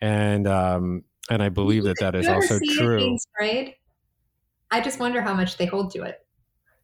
[0.00, 3.18] And um, and I believe that that is also true.
[3.18, 3.74] sprayed?
[4.70, 6.18] I just wonder how much they hold to it.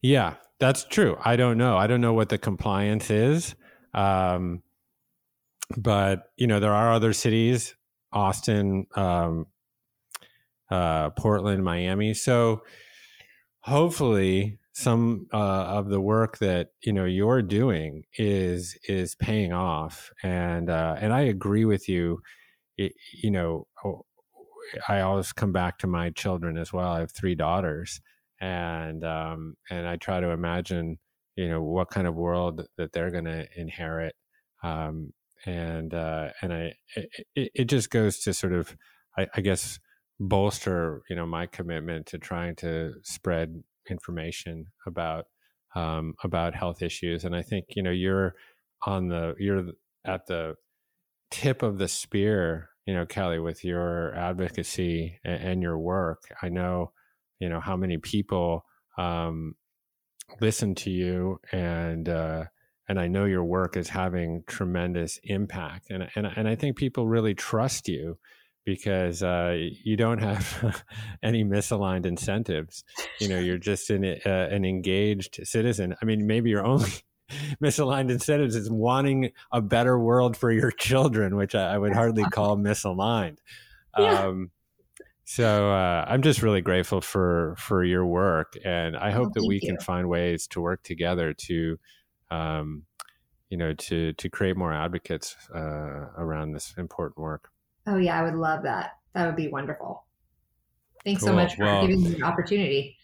[0.02, 1.16] Yeah, that's true.
[1.24, 1.76] I don't know.
[1.76, 3.54] I don't know what the compliance is.
[3.92, 4.62] Um,
[5.76, 7.74] but you know, there are other cities,
[8.12, 9.46] Austin, um,
[10.70, 12.14] uh, Portland, Miami.
[12.14, 12.62] So
[13.60, 20.10] hopefully, some uh, of the work that you know you're doing is is paying off.
[20.22, 22.20] And uh, and I agree with you.
[22.76, 22.92] It,
[23.22, 23.68] you know,
[24.88, 26.92] I always come back to my children as well.
[26.92, 28.00] I have three daughters,
[28.40, 30.98] and um, and I try to imagine,
[31.36, 34.14] you know, what kind of world that they're going to inherit,
[34.62, 35.12] um,
[35.46, 36.74] and uh, and I
[37.34, 38.76] it, it, just goes to sort of,
[39.16, 39.78] I, I guess,
[40.20, 45.26] bolster you know my commitment to trying to spread information about
[45.74, 48.34] um, about health issues, and I think you know you're
[48.82, 49.64] on the you're
[50.04, 50.56] at the
[51.30, 56.48] tip of the spear you know, Kelly, with your advocacy and, and your work, I
[56.48, 56.92] know,
[57.38, 58.64] you know, how many people
[58.98, 59.54] um,
[60.40, 62.44] listen to you and, uh,
[62.88, 65.90] and I know your work is having tremendous impact.
[65.90, 68.18] And, and, and I think people really trust you
[68.64, 70.84] because uh, you don't have
[71.22, 72.84] any misaligned incentives.
[73.20, 75.94] You know, you're just an, uh, an engaged citizen.
[76.00, 76.90] I mean, maybe you're only
[77.62, 82.24] misaligned incentives is wanting a better world for your children, which I, I would hardly
[82.30, 83.38] call misaligned.
[83.98, 84.26] Yeah.
[84.26, 84.50] Um,
[85.24, 89.46] so uh, I'm just really grateful for for your work, and I hope oh, that
[89.46, 89.60] we you.
[89.62, 91.78] can find ways to work together to,
[92.30, 92.82] um,
[93.48, 95.58] you know, to to create more advocates uh,
[96.18, 97.50] around this important work.
[97.86, 98.98] Oh yeah, I would love that.
[99.14, 100.04] That would be wonderful.
[101.04, 101.28] Thanks cool.
[101.28, 102.98] so much for well, giving me the opportunity.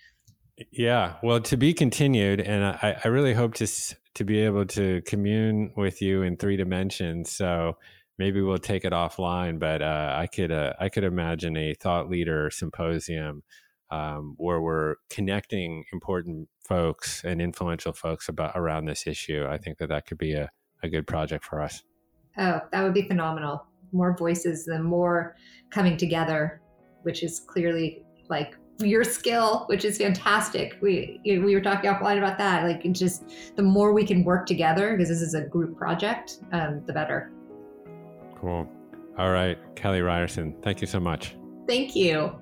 [0.70, 3.66] Yeah, well, to be continued, and I, I really hope to
[4.14, 7.30] to be able to commune with you in three dimensions.
[7.30, 7.76] So
[8.18, 9.58] maybe we'll take it offline.
[9.58, 13.42] But uh, I could uh, I could imagine a thought leader symposium
[13.90, 19.46] um, where we're connecting important folks and influential folks about around this issue.
[19.48, 20.50] I think that that could be a,
[20.82, 21.82] a good project for us.
[22.38, 23.66] Oh, that would be phenomenal.
[23.92, 25.34] More voices, the more
[25.70, 26.60] coming together,
[27.02, 28.54] which is clearly like
[28.84, 30.76] your skill, which is fantastic.
[30.80, 32.64] We we were talking offline about that.
[32.64, 33.24] Like, just
[33.56, 37.32] the more we can work together, because this is a group project, um, the better.
[38.40, 38.68] Cool.
[39.18, 41.36] All right, Kelly Ryerson, thank you so much.
[41.66, 42.40] Thank you.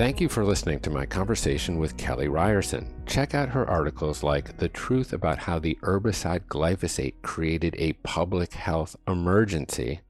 [0.00, 2.90] Thank you for listening to my conversation with Kelly Ryerson.
[3.04, 8.54] Check out her articles like The Truth About How the Herbicide Glyphosate Created a Public
[8.54, 10.00] Health Emergency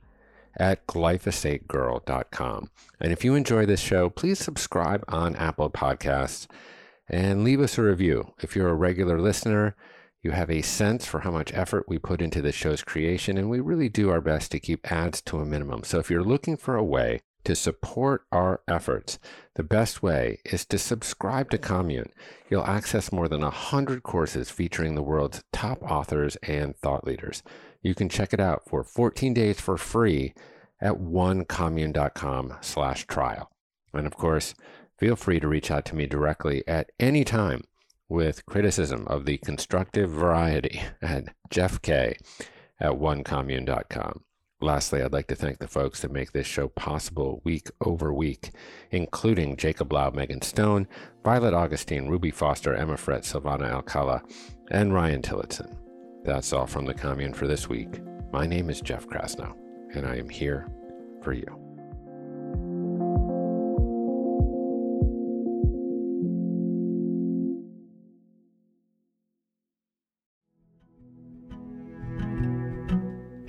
[0.57, 2.71] at glyphosategirl.com.
[3.01, 6.47] And if you enjoy this show, please subscribe on Apple Podcasts
[7.09, 8.33] and leave us a review.
[8.41, 9.75] If you're a regular listener,
[10.23, 13.51] you have a sense for how much effort we put into the show's creation, and
[13.51, 15.83] we really do our best to keep ads to a minimum.
[15.83, 19.19] So if you're looking for a way to support our efforts,
[19.55, 22.13] the best way is to subscribe to Commune.
[22.49, 27.43] You'll access more than 100 courses featuring the world's top authors and thought leaders.
[27.83, 30.35] You can check it out for 14 days for free
[30.81, 33.51] at onecommune.com slash trial.
[33.93, 34.55] And of course,
[34.99, 37.63] feel free to reach out to me directly at any time
[38.09, 42.17] with criticism of the constructive variety at jeffk
[42.81, 44.25] at onecommune.com.
[44.63, 48.51] Lastly, I'd like to thank the folks that make this show possible week over week,
[48.91, 50.87] including Jacob Lau, Megan Stone,
[51.25, 54.23] Violet Augustine, Ruby Foster, Emma Frett, Silvana Alcala,
[54.71, 55.79] and Ryan Tillotson.
[56.25, 58.03] That's all from the commune for this week.
[58.33, 59.57] My name is Jeff Krasno,
[59.95, 60.69] and I am here
[61.23, 61.70] for you.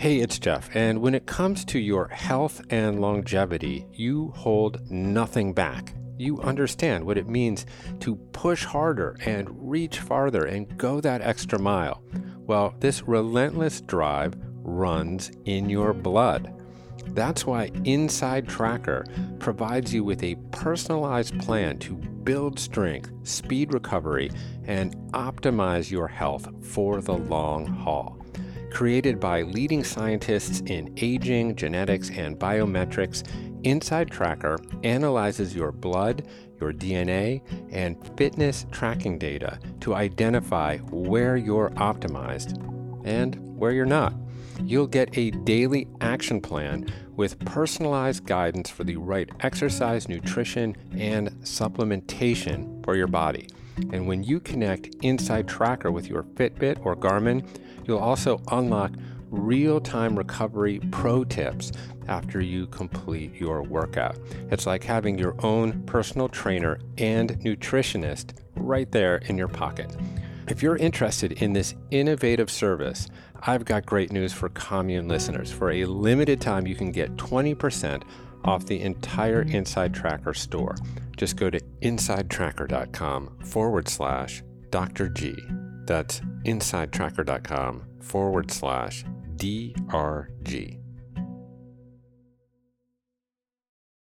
[0.01, 5.53] Hey, it's Jeff, and when it comes to your health and longevity, you hold nothing
[5.53, 5.93] back.
[6.17, 7.67] You understand what it means
[7.99, 12.01] to push harder and reach farther and go that extra mile.
[12.39, 14.33] Well, this relentless drive
[14.63, 16.51] runs in your blood.
[17.09, 19.05] That's why Inside Tracker
[19.37, 24.31] provides you with a personalized plan to build strength, speed recovery,
[24.63, 28.20] and optimize your health for the long haul
[28.71, 33.23] created by leading scientists in aging, genetics, and biometrics,
[33.63, 36.27] Inside Tracker analyzes your blood,
[36.59, 37.41] your DNA,
[37.71, 42.57] and fitness tracking data to identify where you're optimized
[43.05, 44.13] and where you're not.
[44.63, 51.29] You'll get a daily action plan with personalized guidance for the right exercise, nutrition, and
[51.41, 53.47] supplementation for your body.
[53.91, 57.47] And when you connect Inside Tracker with your Fitbit or Garmin,
[57.91, 58.93] You'll also unlock
[59.31, 61.73] real time recovery pro tips
[62.07, 64.17] after you complete your workout.
[64.49, 69.93] It's like having your own personal trainer and nutritionist right there in your pocket.
[70.47, 73.09] If you're interested in this innovative service,
[73.41, 75.51] I've got great news for commune listeners.
[75.51, 78.03] For a limited time, you can get 20%
[78.45, 80.77] off the entire Inside Tracker store.
[81.17, 85.09] Just go to insidetracker.com forward slash Dr.
[85.09, 85.35] G.
[85.91, 89.03] That's insidetracker.com forward slash
[89.35, 90.80] DRG.